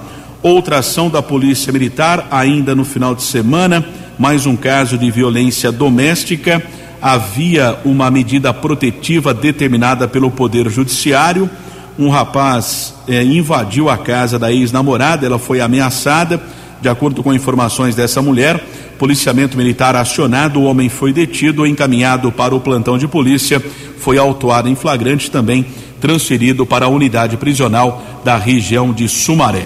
Outra 0.41 0.79
ação 0.79 1.09
da 1.09 1.21
Polícia 1.21 1.71
Militar, 1.71 2.27
ainda 2.31 2.73
no 2.73 2.83
final 2.83 3.13
de 3.13 3.21
semana, 3.23 3.85
mais 4.17 4.45
um 4.45 4.55
caso 4.55 4.97
de 4.97 5.11
violência 5.11 5.71
doméstica. 5.71 6.63
Havia 6.99 7.77
uma 7.85 8.09
medida 8.09 8.51
protetiva 8.53 9.33
determinada 9.33 10.07
pelo 10.07 10.31
Poder 10.31 10.69
Judiciário. 10.69 11.49
Um 11.97 12.09
rapaz 12.09 12.95
eh, 13.07 13.23
invadiu 13.23 13.89
a 13.89 13.97
casa 13.97 14.39
da 14.39 14.51
ex-namorada, 14.51 15.25
ela 15.25 15.37
foi 15.37 15.61
ameaçada. 15.61 16.41
De 16.81 16.89
acordo 16.89 17.23
com 17.23 17.33
informações 17.33 17.95
dessa 17.95 18.21
mulher, 18.21 18.63
policiamento 18.97 19.57
militar 19.57 19.95
acionado, 19.95 20.59
o 20.59 20.63
homem 20.63 20.89
foi 20.89 21.11
detido, 21.11 21.65
encaminhado 21.65 22.31
para 22.31 22.55
o 22.55 22.59
plantão 22.59 22.97
de 22.97 23.07
polícia, 23.07 23.63
foi 23.99 24.17
autuado 24.17 24.69
em 24.69 24.75
flagrante 24.75 25.29
também 25.29 25.65
transferido 25.99 26.65
para 26.65 26.85
a 26.85 26.89
unidade 26.89 27.37
prisional 27.37 28.21
da 28.23 28.37
região 28.37 28.93
de 28.93 29.07
Sumaré. 29.07 29.65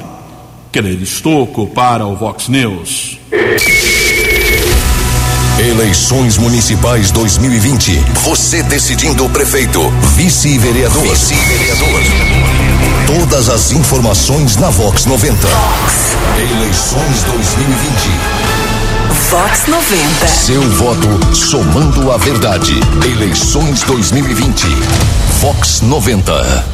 Keller 0.71 1.01
Estocco 1.01 1.67
para 1.67 2.05
o 2.05 2.15
Vox 2.15 2.47
News. 2.47 3.19
Eleições 5.61 6.39
Municipais 6.39 7.11
2020. 7.11 8.03
Você 8.23 8.63
decidindo 8.63 9.23
o 9.23 9.29
prefeito, 9.29 9.79
vice-vereador. 10.15 11.03
Vice-vereador. 11.03 12.01
Todas 13.05 13.47
as 13.47 13.71
informações 13.71 14.55
na 14.55 14.71
Vox 14.71 15.05
90. 15.05 15.35
Vox. 15.47 16.17
Eleições 16.35 17.23
2020. 17.25 18.09
Vox 19.29 19.67
90. 19.67 20.27
Seu 20.27 20.61
voto 20.63 21.35
somando 21.35 22.11
a 22.11 22.17
verdade. 22.17 22.73
Eleições 23.05 23.83
2020. 23.83 24.65
Vox 25.41 25.81
90. 25.81 26.65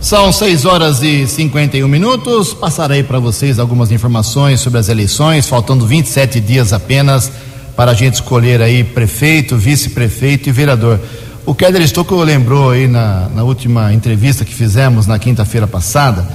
São 0.00 0.30
6 0.30 0.64
horas 0.66 1.02
e 1.02 1.26
51 1.26 1.88
minutos. 1.88 2.54
Passarei 2.54 3.02
para 3.02 3.18
vocês 3.18 3.58
algumas 3.58 3.90
informações 3.90 4.60
sobre 4.60 4.78
as 4.78 4.88
eleições, 4.88 5.48
faltando 5.48 5.84
27 5.84 6.38
dias 6.38 6.72
apenas 6.72 7.32
para 7.76 7.90
a 7.90 7.94
gente 7.94 8.14
escolher 8.14 8.62
aí 8.62 8.84
prefeito, 8.84 9.56
vice-prefeito 9.56 10.48
e 10.48 10.52
vereador. 10.52 11.00
O 11.46 11.54
Keller 11.54 11.82
Estocco 11.82 12.16
lembrou 12.22 12.70
aí 12.70 12.88
na, 12.88 13.28
na 13.34 13.42
última 13.42 13.92
entrevista 13.92 14.44
que 14.44 14.54
fizemos 14.54 15.06
na 15.06 15.18
quinta-feira 15.18 15.66
passada 15.66 16.26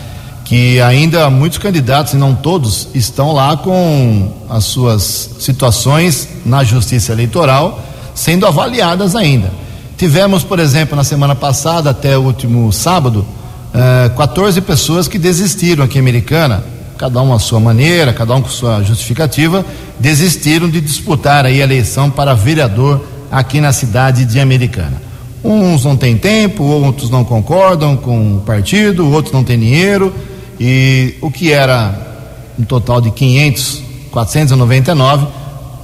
que 0.50 0.82
ainda 0.82 1.30
muitos 1.30 1.60
candidatos, 1.60 2.14
e 2.14 2.18
não 2.18 2.34
todos, 2.34 2.88
estão 2.96 3.34
lá 3.34 3.56
com 3.56 4.34
as 4.50 4.64
suas 4.64 5.36
situações 5.40 6.28
na 6.44 6.64
justiça 6.64 7.12
eleitoral 7.12 7.86
sendo 8.16 8.48
avaliadas 8.48 9.16
ainda. 9.16 9.52
Tivemos, 9.96 10.44
por 10.44 10.58
exemplo, 10.58 10.96
na 10.96 11.04
semana 11.04 11.36
passada, 11.36 11.92
até 11.92 12.18
o 12.18 12.24
último 12.24 12.74
sábado, 12.74 13.24
14 14.18 14.58
é, 14.58 14.62
pessoas 14.64 15.08
que 15.08 15.20
desistiram 15.20 15.84
aqui 15.84 16.00
em 16.00 16.02
Americana, 16.02 16.64
cada 17.00 17.22
um 17.22 17.34
à 17.34 17.39
sua 17.39 17.62
maneira, 17.62 18.12
cada 18.12 18.36
um 18.36 18.41
com 18.41 18.50
sua 18.50 18.84
justificativa, 18.84 19.66
desistiram 19.97 20.70
de 20.70 20.82
disputar 20.82 21.45
aí 21.45 21.62
a 21.62 21.64
eleição 21.64 22.12
para 22.12 22.34
vereador 22.34 23.02
aqui 23.32 23.62
na 23.62 23.72
cidade 23.72 24.26
de 24.26 24.38
Americana. 24.38 25.02
Uns 25.41 25.86
não 25.86 25.95
têm 25.95 26.18
tempo, 26.18 26.62
outros 26.62 27.10
não 27.10 27.24
concordam 27.24 27.95
com 27.95 28.36
o 28.36 28.41
partido, 28.41 29.10
outros 29.10 29.34
não 29.34 29.45
têm 29.45 29.58
dinheiro, 29.58 30.14
e 30.60 31.16
o 31.22 31.32
que 31.32 31.54
era 31.54 32.52
um 32.60 32.66
total 32.66 33.00
de 33.00 33.12
500, 33.12 33.82
499, 34.12 35.26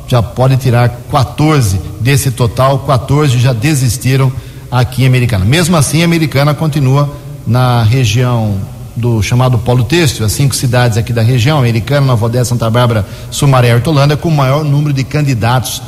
já 0.09 0.21
pode 0.21 0.57
tirar 0.57 0.89
14 1.09 1.79
desse 2.01 2.29
total, 2.29 2.79
14 2.79 3.39
já 3.39 3.53
desistiram 3.53 4.29
aqui 4.69 5.03
em 5.03 5.07
Americana. 5.07 5.45
Mesmo 5.45 5.77
assim, 5.77 6.01
a 6.01 6.05
Americana 6.05 6.53
continua 6.53 7.09
na 7.47 7.83
região 7.83 8.74
do 8.95 9.21
chamado 9.21 9.57
Polo 9.57 9.83
Têxtil, 9.83 10.25
as 10.25 10.31
cinco 10.31 10.55
cidades 10.55 10.97
aqui 10.97 11.11
da 11.11 11.21
região, 11.21 11.59
Americana, 11.59 12.07
Nova 12.07 12.25
Odessa, 12.25 12.51
Santa 12.51 12.69
Bárbara, 12.69 13.05
Sumaré 13.29 13.69
e 13.69 13.73
Hortolândia, 13.73 14.15
com 14.15 14.29
o 14.29 14.31
maior 14.31 14.63
número 14.63 14.93
de 14.93 15.03
candidatos, 15.03 15.81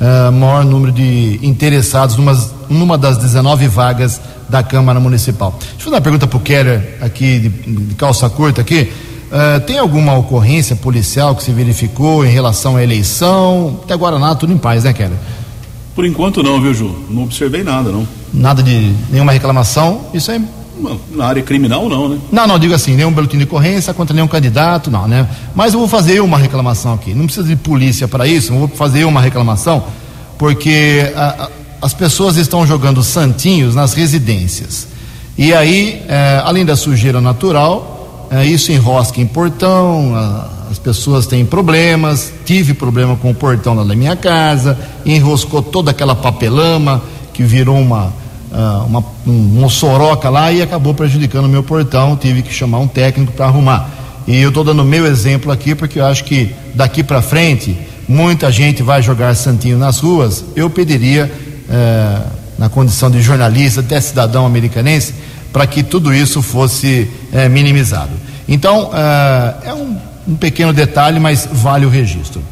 uh, 0.00 0.32
maior 0.32 0.64
número 0.64 0.90
de 0.90 1.38
interessados 1.42 2.16
numa, 2.16 2.36
numa 2.68 2.98
das 2.98 3.18
19 3.18 3.68
vagas 3.68 4.20
da 4.48 4.62
Câmara 4.62 4.98
Municipal. 4.98 5.54
Deixa 5.58 5.74
eu 5.74 5.78
fazer 5.84 5.94
uma 5.94 6.00
pergunta 6.00 6.26
para 6.26 6.36
o 6.36 6.40
Keller, 6.40 6.96
aqui, 7.00 7.38
de, 7.38 7.48
de, 7.48 7.94
calça 7.94 8.28
curta 8.28 8.60
aqui. 8.60 8.92
Uh, 9.28 9.60
tem 9.66 9.78
alguma 9.78 10.16
ocorrência 10.16 10.74
policial 10.74 11.36
que 11.36 11.42
se 11.42 11.52
verificou 11.52 12.24
em 12.24 12.30
relação 12.30 12.76
à 12.76 12.82
eleição? 12.82 13.80
Até 13.84 13.94
agora 13.94 14.18
nada, 14.18 14.34
tudo 14.36 14.52
em 14.52 14.58
paz, 14.58 14.84
né, 14.84 14.92
Keller? 14.92 15.18
Por 15.94 16.06
enquanto 16.06 16.42
não, 16.42 16.60
viu, 16.60 16.72
Ju? 16.72 16.96
Não 17.10 17.24
observei 17.24 17.62
nada, 17.62 17.90
não. 17.90 18.06
Nada 18.32 18.62
de 18.62 18.94
nenhuma 19.10 19.32
reclamação? 19.32 20.02
Isso 20.14 20.30
é 20.30 20.40
na 21.10 21.26
área 21.26 21.42
criminal, 21.42 21.88
não, 21.88 22.08
né? 22.08 22.18
Não, 22.30 22.46
não, 22.46 22.58
digo 22.58 22.74
assim, 22.74 22.94
nenhum 22.94 23.12
boletim 23.12 23.38
de 23.38 23.44
ocorrência 23.44 23.92
contra 23.94 24.14
nenhum 24.14 24.28
candidato, 24.28 24.90
não, 24.90 25.06
né? 25.08 25.28
Mas 25.54 25.72
eu 25.72 25.78
vou 25.78 25.88
fazer 25.88 26.20
uma 26.20 26.38
reclamação 26.38 26.94
aqui. 26.94 27.14
Não 27.14 27.24
precisa 27.24 27.46
de 27.46 27.56
polícia 27.56 28.06
para 28.06 28.26
isso, 28.26 28.52
eu 28.52 28.58
vou 28.58 28.68
fazer 28.68 29.04
uma 29.04 29.20
reclamação, 29.20 29.84
porque 30.38 31.12
a, 31.14 31.44
a, 31.44 31.48
as 31.82 31.94
pessoas 31.94 32.36
estão 32.36 32.66
jogando 32.66 33.02
santinhos 33.02 33.74
nas 33.74 33.94
residências. 33.94 34.88
E 35.36 35.54
aí, 35.54 36.02
é, 36.08 36.42
além 36.44 36.64
da 36.64 36.76
sujeira 36.76 37.20
natural, 37.20 38.26
é, 38.30 38.44
isso 38.44 38.72
enrosca 38.72 39.20
em 39.20 39.26
portão, 39.26 40.14
a, 40.14 40.58
as 40.70 40.78
pessoas 40.78 41.26
têm 41.26 41.44
problemas. 41.44 42.32
Tive 42.44 42.74
problema 42.74 43.16
com 43.16 43.30
o 43.30 43.34
portão 43.34 43.74
lá 43.74 43.84
da 43.84 43.94
minha 43.94 44.16
casa, 44.16 44.78
enroscou 45.04 45.62
toda 45.62 45.90
aquela 45.90 46.14
papelama 46.14 47.02
que 47.32 47.42
virou 47.42 47.78
uma 47.78 48.12
uh, 48.52 48.86
uma, 48.86 49.04
um 49.26 49.32
moçoroca 49.32 50.28
lá 50.28 50.50
e 50.52 50.62
acabou 50.62 50.94
prejudicando 50.94 51.46
o 51.46 51.48
meu 51.48 51.62
portão. 51.62 52.16
Tive 52.16 52.42
que 52.42 52.52
chamar 52.52 52.78
um 52.78 52.88
técnico 52.88 53.32
para 53.32 53.46
arrumar. 53.46 53.90
E 54.26 54.36
eu 54.36 54.48
estou 54.48 54.62
dando 54.62 54.84
meu 54.84 55.06
exemplo 55.06 55.50
aqui 55.50 55.74
porque 55.74 55.98
eu 55.98 56.06
acho 56.06 56.24
que 56.24 56.54
daqui 56.74 57.02
para 57.02 57.22
frente 57.22 57.78
muita 58.08 58.50
gente 58.50 58.82
vai 58.82 59.02
jogar 59.02 59.34
santinho 59.34 59.78
nas 59.78 59.98
ruas. 60.00 60.44
Eu 60.54 60.68
pediria, 60.68 61.30
uh, 61.68 62.30
na 62.58 62.68
condição 62.68 63.10
de 63.10 63.20
jornalista, 63.22 63.80
até 63.80 64.00
cidadão 64.00 64.44
americanense, 64.44 65.14
para 65.52 65.66
que 65.66 65.82
tudo 65.82 66.12
isso 66.12 66.42
fosse 66.42 67.08
uh, 67.32 67.50
minimizado. 67.50 68.12
Então, 68.48 68.90
é 69.62 69.74
um, 69.74 69.94
um 70.26 70.34
pequeno 70.34 70.72
detalhe, 70.72 71.20
mas 71.20 71.46
vale 71.52 71.84
o 71.84 71.90
registro. 71.90 72.42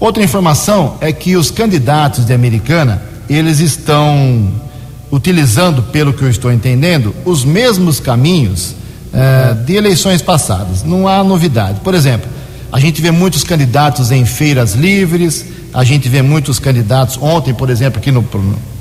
Outra 0.00 0.22
informação 0.22 0.96
é 1.00 1.12
que 1.12 1.36
os 1.36 1.50
candidatos 1.50 2.26
de 2.26 2.34
Americana, 2.34 3.02
eles 3.28 3.60
estão 3.60 4.52
utilizando, 5.14 5.80
pelo 5.80 6.12
que 6.12 6.22
eu 6.22 6.28
estou 6.28 6.50
entendendo, 6.50 7.14
os 7.24 7.44
mesmos 7.44 8.00
caminhos 8.00 8.74
eh, 9.12 9.54
de 9.64 9.76
eleições 9.76 10.20
passadas. 10.20 10.82
Não 10.82 11.06
há 11.06 11.22
novidade. 11.22 11.78
Por 11.84 11.94
exemplo, 11.94 12.28
a 12.72 12.80
gente 12.80 13.00
vê 13.00 13.12
muitos 13.12 13.44
candidatos 13.44 14.10
em 14.10 14.24
feiras 14.24 14.74
livres, 14.74 15.46
a 15.72 15.84
gente 15.84 16.08
vê 16.08 16.20
muitos 16.20 16.58
candidatos. 16.58 17.16
Ontem, 17.22 17.54
por 17.54 17.70
exemplo, 17.70 18.00
aqui 18.00 18.10
no, 18.10 18.24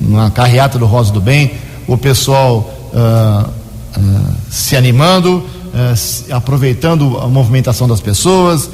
na 0.02 0.32
carreata 0.32 0.80
do 0.80 0.88
Rosa 0.88 1.14
do 1.14 1.22
Bem, 1.22 1.52
o 1.88 1.96
pessoal 2.00 2.74
uh, 2.92 3.48
uh, 3.48 4.36
se 4.50 4.76
animando, 4.76 5.38
uh, 5.38 5.96
se, 5.96 6.34
aproveitando 6.34 7.20
a 7.20 7.28
movimentação 7.28 7.88
das 7.88 8.02
pessoas. 8.02 8.72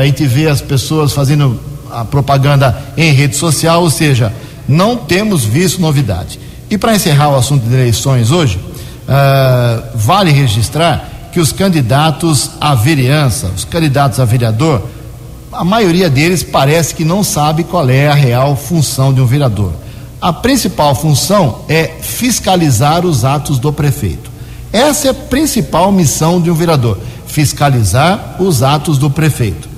a 0.00 0.06
gente 0.06 0.24
vê 0.24 0.48
as 0.48 0.62
pessoas 0.62 1.12
fazendo 1.12 1.60
a 1.90 2.02
propaganda 2.02 2.74
em 2.96 3.12
rede 3.12 3.36
social, 3.36 3.82
ou 3.82 3.90
seja, 3.90 4.32
não 4.66 4.96
temos 4.96 5.44
visto 5.44 5.82
novidade. 5.82 6.40
E 6.70 6.78
para 6.78 6.94
encerrar 6.94 7.30
o 7.30 7.36
assunto 7.36 7.66
de 7.66 7.74
eleições 7.74 8.30
hoje, 8.30 8.58
uh, 8.58 9.82
vale 9.94 10.30
registrar 10.30 11.28
que 11.32 11.40
os 11.40 11.52
candidatos 11.52 12.52
à 12.60 12.74
vereança, 12.74 13.50
os 13.54 13.64
candidatos 13.64 14.20
a 14.20 14.24
vereador, 14.24 14.82
a 15.52 15.64
maioria 15.64 16.10
deles 16.10 16.42
parece 16.42 16.94
que 16.94 17.04
não 17.04 17.22
sabe 17.22 17.64
qual 17.64 17.88
é 17.88 18.08
a 18.08 18.14
real 18.14 18.56
função 18.56 19.12
de 19.12 19.20
um 19.20 19.26
vereador. 19.26 19.72
A 20.20 20.32
principal 20.32 20.94
função 20.94 21.60
é 21.68 21.96
fiscalizar 22.00 23.04
os 23.04 23.24
atos 23.24 23.58
do 23.58 23.72
prefeito. 23.72 24.30
Essa 24.72 25.08
é 25.08 25.10
a 25.10 25.14
principal 25.14 25.92
missão 25.92 26.40
de 26.40 26.50
um 26.50 26.54
vereador: 26.54 26.98
fiscalizar 27.26 28.36
os 28.40 28.62
atos 28.62 28.98
do 28.98 29.10
prefeito. 29.10 29.68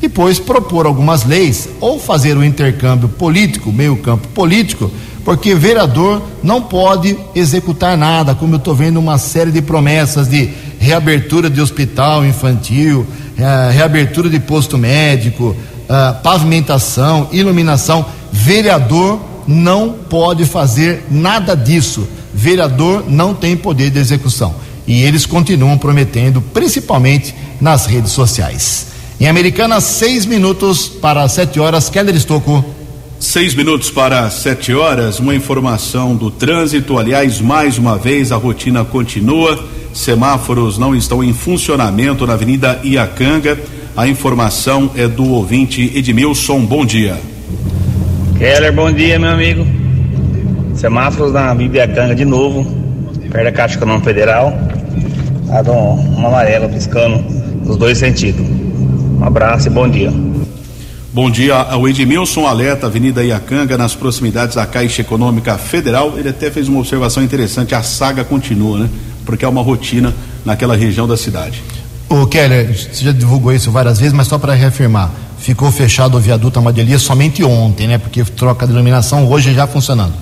Depois 0.00 0.38
propor 0.38 0.84
algumas 0.84 1.24
leis 1.24 1.68
ou 1.80 1.98
fazer 1.98 2.36
o 2.36 2.44
intercâmbio 2.44 3.08
político, 3.08 3.72
meio 3.72 3.96
campo 3.96 4.28
político, 4.28 4.90
porque 5.24 5.54
vereador 5.54 6.22
não 6.42 6.60
pode 6.60 7.16
executar 7.34 7.96
nada, 7.96 8.34
como 8.34 8.54
eu 8.54 8.58
estou 8.58 8.74
vendo 8.74 9.00
uma 9.00 9.16
série 9.16 9.50
de 9.50 9.62
promessas 9.62 10.28
de 10.28 10.50
reabertura 10.78 11.48
de 11.48 11.60
hospital 11.60 12.26
infantil, 12.26 13.06
eh, 13.38 13.70
reabertura 13.72 14.28
de 14.28 14.38
posto 14.38 14.76
médico, 14.76 15.56
eh, 15.88 16.14
pavimentação, 16.22 17.28
iluminação. 17.32 18.04
Vereador 18.30 19.18
não 19.46 19.92
pode 19.92 20.44
fazer 20.44 21.04
nada 21.10 21.56
disso. 21.56 22.06
Vereador 22.34 23.04
não 23.08 23.34
tem 23.34 23.56
poder 23.56 23.90
de 23.90 23.98
execução. 23.98 24.54
e 24.86 25.02
eles 25.02 25.24
continuam 25.24 25.78
prometendo, 25.78 26.42
principalmente 26.42 27.34
nas 27.58 27.86
redes 27.86 28.12
sociais. 28.12 28.88
Em 29.18 29.26
Americana, 29.26 29.80
seis 29.80 30.26
minutos 30.26 30.86
para 30.88 31.26
sete 31.26 31.58
horas. 31.58 31.88
Keller 31.88 32.14
Estocco. 32.14 32.62
Seis 33.24 33.54
minutos 33.54 33.90
para 33.90 34.28
sete 34.28 34.74
horas, 34.74 35.18
uma 35.18 35.34
informação 35.34 36.14
do 36.14 36.30
trânsito. 36.30 36.98
Aliás, 36.98 37.40
mais 37.40 37.78
uma 37.78 37.96
vez 37.96 38.30
a 38.30 38.36
rotina 38.36 38.84
continua. 38.84 39.64
Semáforos 39.94 40.76
não 40.76 40.94
estão 40.94 41.24
em 41.24 41.32
funcionamento 41.32 42.26
na 42.26 42.34
Avenida 42.34 42.78
Iacanga. 42.84 43.58
A 43.96 44.06
informação 44.06 44.90
é 44.94 45.08
do 45.08 45.24
ouvinte 45.24 45.90
Edmilson. 45.96 46.66
Bom 46.66 46.84
dia. 46.84 47.16
Keller, 48.36 48.72
bom 48.74 48.92
dia, 48.92 49.18
meu 49.18 49.30
amigo. 49.30 49.66
Semáforos 50.74 51.32
na 51.32 51.50
Avenida 51.50 51.78
Iacanga 51.78 52.14
de 52.14 52.26
novo, 52.26 52.62
perto 53.32 53.44
da 53.44 53.52
Caixa 53.52 53.76
Econômica 53.76 54.04
Federal. 54.04 54.52
Tá 55.48 55.72
um, 55.72 56.20
um 56.20 56.26
amarelo 56.26 56.68
piscando 56.68 57.24
nos 57.64 57.78
dois 57.78 57.96
sentidos. 57.96 58.46
Um 59.18 59.24
abraço 59.24 59.68
e 59.68 59.70
bom 59.70 59.88
dia. 59.88 60.12
Bom 61.14 61.30
dia, 61.30 61.64
o 61.76 61.86
Edmilson 61.86 62.44
alerta 62.44 62.88
Avenida 62.88 63.22
Iacanga, 63.22 63.78
nas 63.78 63.94
proximidades 63.94 64.56
da 64.56 64.66
Caixa 64.66 65.00
Econômica 65.00 65.56
Federal. 65.56 66.18
Ele 66.18 66.28
até 66.28 66.50
fez 66.50 66.66
uma 66.66 66.80
observação 66.80 67.22
interessante: 67.22 67.72
a 67.72 67.84
saga 67.84 68.24
continua, 68.24 68.80
né? 68.80 68.90
Porque 69.24 69.44
é 69.44 69.48
uma 69.48 69.62
rotina 69.62 70.12
naquela 70.44 70.74
região 70.74 71.06
da 71.06 71.16
cidade. 71.16 71.62
O 72.08 72.26
Keller, 72.26 72.76
você 72.76 73.04
já 73.04 73.12
divulgou 73.12 73.52
isso 73.52 73.70
várias 73.70 74.00
vezes, 74.00 74.12
mas 74.12 74.26
só 74.26 74.38
para 74.38 74.54
reafirmar: 74.54 75.08
ficou 75.38 75.70
fechado 75.70 76.16
o 76.16 76.20
viaduto 76.20 76.58
Amadelia 76.58 76.98
somente 76.98 77.44
ontem, 77.44 77.86
né? 77.86 77.96
Porque 77.96 78.24
troca 78.24 78.66
de 78.66 78.72
iluminação 78.72 79.30
hoje 79.30 79.54
já 79.54 79.68
funcionando. 79.68 80.14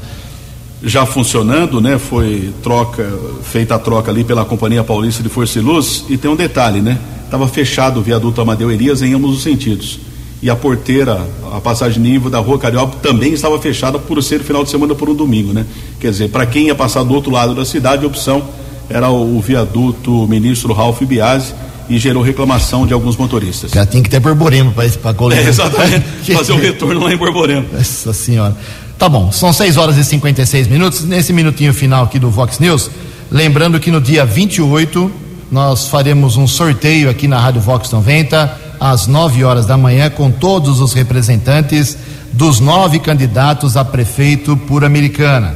Já 0.82 1.06
funcionando, 1.06 1.80
né? 1.80 1.98
Foi 1.98 2.52
troca, 2.62 3.18
feita 3.42 3.76
a 3.76 3.78
troca 3.78 4.10
ali 4.10 4.24
pela 4.24 4.44
Companhia 4.44 4.84
Paulista 4.84 5.22
de 5.22 5.30
Força 5.30 5.58
e 5.58 5.62
Luz. 5.62 6.04
E 6.10 6.18
tem 6.18 6.30
um 6.30 6.36
detalhe, 6.36 6.82
né? 6.82 6.98
Estava 7.24 7.48
fechado 7.48 7.98
o 7.98 8.02
viaduto 8.02 8.42
Amadeu 8.42 8.70
Elias 8.70 9.00
em 9.00 9.14
ambos 9.14 9.34
os 9.34 9.42
sentidos 9.42 10.11
e 10.42 10.50
a 10.50 10.56
porteira, 10.56 11.24
a 11.52 11.60
passagem 11.60 12.02
nível 12.02 12.28
da 12.28 12.40
rua 12.40 12.58
Carioca 12.58 12.96
também 13.00 13.32
estava 13.32 13.56
fechada 13.60 13.96
por 13.96 14.20
ser 14.20 14.40
final 14.40 14.64
de 14.64 14.70
semana 14.70 14.92
por 14.92 15.08
um 15.08 15.14
domingo, 15.14 15.52
né? 15.52 15.64
Quer 16.00 16.10
dizer, 16.10 16.30
para 16.30 16.44
quem 16.44 16.66
ia 16.66 16.74
passar 16.74 17.04
do 17.04 17.14
outro 17.14 17.30
lado 17.30 17.54
da 17.54 17.64
cidade, 17.64 18.04
a 18.04 18.08
opção 18.08 18.42
era 18.90 19.08
o, 19.08 19.38
o 19.38 19.40
viaduto 19.40 20.26
ministro 20.26 20.72
Ralph 20.72 21.00
Biasi 21.02 21.54
e 21.88 21.96
gerou 21.96 22.24
reclamação 22.24 22.84
de 22.84 22.92
alguns 22.92 23.16
motoristas. 23.16 23.70
Já 23.70 23.86
tem 23.86 24.02
que 24.02 24.10
ter 24.10 24.18
Borborema 24.18 24.72
para 24.72 25.14
para 25.14 25.36
É, 25.36 25.48
exatamente, 25.48 26.04
fazer 26.34 26.52
o 26.52 26.58
retorno 26.58 27.04
lá 27.04 27.12
em 27.12 27.16
Borborema. 27.16 27.64
Nossa 27.72 28.12
senhora. 28.12 28.56
Tá 28.98 29.08
bom, 29.08 29.30
são 29.30 29.52
6 29.52 29.76
horas 29.76 29.96
e 29.96 30.04
56 30.04 30.66
minutos. 30.66 31.04
Nesse 31.04 31.32
minutinho 31.32 31.72
final 31.72 32.04
aqui 32.04 32.18
do 32.18 32.30
Vox 32.30 32.58
News, 32.58 32.90
lembrando 33.30 33.78
que 33.78 33.92
no 33.92 34.00
dia 34.00 34.24
28 34.24 35.10
nós 35.52 35.86
faremos 35.86 36.36
um 36.36 36.48
sorteio 36.48 37.08
aqui 37.08 37.28
na 37.28 37.38
Rádio 37.38 37.60
Vox 37.60 37.90
90 37.90 38.61
às 38.82 39.06
9 39.06 39.44
horas 39.44 39.64
da 39.64 39.76
manhã 39.76 40.10
com 40.10 40.28
todos 40.28 40.80
os 40.80 40.92
representantes 40.92 41.96
dos 42.32 42.58
nove 42.58 42.98
candidatos 42.98 43.76
a 43.76 43.84
prefeito 43.84 44.56
por 44.56 44.84
Americana, 44.84 45.54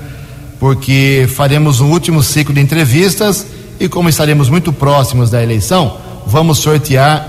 porque 0.60 1.28
faremos 1.34 1.80
um 1.80 1.90
último 1.90 2.22
ciclo 2.22 2.54
de 2.54 2.60
entrevistas 2.60 3.44
e 3.80 3.88
como 3.88 4.08
estaremos 4.08 4.48
muito 4.48 4.72
próximos 4.72 5.28
da 5.28 5.42
eleição, 5.42 5.96
vamos 6.24 6.58
sortear 6.58 7.28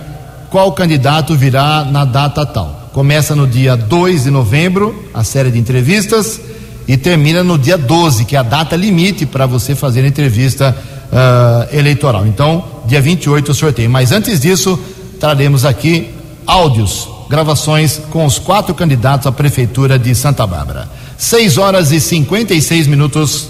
qual 0.52 0.72
candidato 0.72 1.36
virá 1.36 1.84
na 1.84 2.06
data 2.06 2.46
tal. 2.46 2.90
Começa 2.94 3.36
no 3.36 3.48
dia 3.48 3.76
2 3.76 4.26
de 4.26 4.30
novembro 4.30 5.10
a 5.16 5.24
série 5.24 5.50
de 5.50 5.58
entrevistas 5.58 6.40
e 6.88 6.96
termina 6.96 7.44
no 7.44 7.58
dia 7.58 7.78
12, 7.78 8.24
que 8.26 8.36
é 8.36 8.40
a 8.40 8.44
data 8.44 8.76
limite 8.76 9.26
para 9.26 9.48
você 9.48 9.74
fazer 9.74 10.02
a 10.02 10.08
entrevista 10.08 10.76
uh, 11.12 11.76
eleitoral. 11.76 12.28
Então, 12.28 12.64
dia 12.86 13.02
28 13.02 13.52
o 13.52 13.56
sorteio. 13.56 13.90
Mas 13.90 14.12
antes 14.12 14.40
disso, 14.40 14.80
traremos 15.18 15.66
aqui 15.66 16.10
áudios, 16.46 17.10
gravações 17.30 18.00
com 18.10 18.26
os 18.26 18.40
quatro 18.40 18.74
candidatos 18.74 19.28
à 19.28 19.32
Prefeitura 19.32 20.00
de 20.00 20.16
Santa 20.16 20.48
Bárbara. 20.48 20.90
6 21.18 21.58
horas 21.58 21.92
e 21.92 22.00
56 22.00 22.88
minutos. 22.88 23.50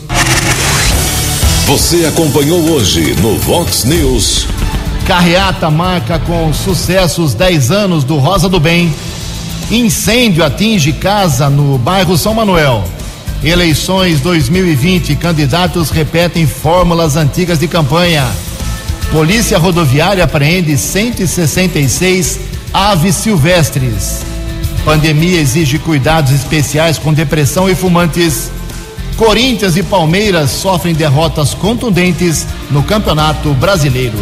Você 1.67 2.05
acompanhou 2.05 2.59
hoje 2.71 3.13
no 3.21 3.37
Vox 3.37 3.83
News. 3.83 4.47
Carreata 5.05 5.69
marca 5.69 6.17
com 6.19 6.51
sucesso 6.53 7.21
os 7.23 7.33
10 7.33 7.71
anos 7.71 8.03
do 8.03 8.17
Rosa 8.17 8.49
do 8.49 8.59
Bem. 8.59 8.93
Incêndio 9.69 10.45
atinge 10.45 10.93
casa 10.93 11.49
no 11.49 11.77
bairro 11.77 12.17
São 12.17 12.33
Manuel. 12.33 12.83
Eleições 13.43 14.21
2020, 14.21 15.15
candidatos 15.17 15.89
repetem 15.89 16.47
fórmulas 16.47 17.15
antigas 17.15 17.59
de 17.59 17.67
campanha. 17.67 18.25
Polícia 19.11 19.57
Rodoviária 19.57 20.23
apreende 20.23 20.77
166 20.77 22.39
aves 22.73 23.15
silvestres. 23.15 24.21
Pandemia 24.83 25.39
exige 25.39 25.79
cuidados 25.79 26.31
especiais 26.31 26.97
com 26.97 27.13
depressão 27.13 27.69
e 27.69 27.75
fumantes. 27.75 28.51
Corinthians 29.15 29.75
e 29.75 29.83
Palmeiras 29.83 30.51
sofrem 30.51 30.93
derrotas 30.93 31.53
contundentes 31.53 32.45
no 32.69 32.83
Campeonato 32.83 33.53
Brasileiro. 33.53 34.17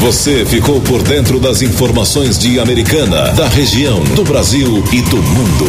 Você 0.00 0.44
ficou 0.44 0.80
por 0.80 1.02
dentro 1.02 1.40
das 1.40 1.60
informações 1.60 2.38
de 2.38 2.60
Americana, 2.60 3.32
da 3.32 3.48
região, 3.48 4.00
do 4.14 4.24
Brasil 4.24 4.82
e 4.92 5.02
do 5.02 5.16
mundo. 5.16 5.66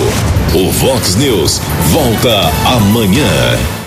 O 0.53 0.71
Vox 0.71 1.15
News 1.15 1.59
volta 1.91 2.51
amanhã. 2.65 3.78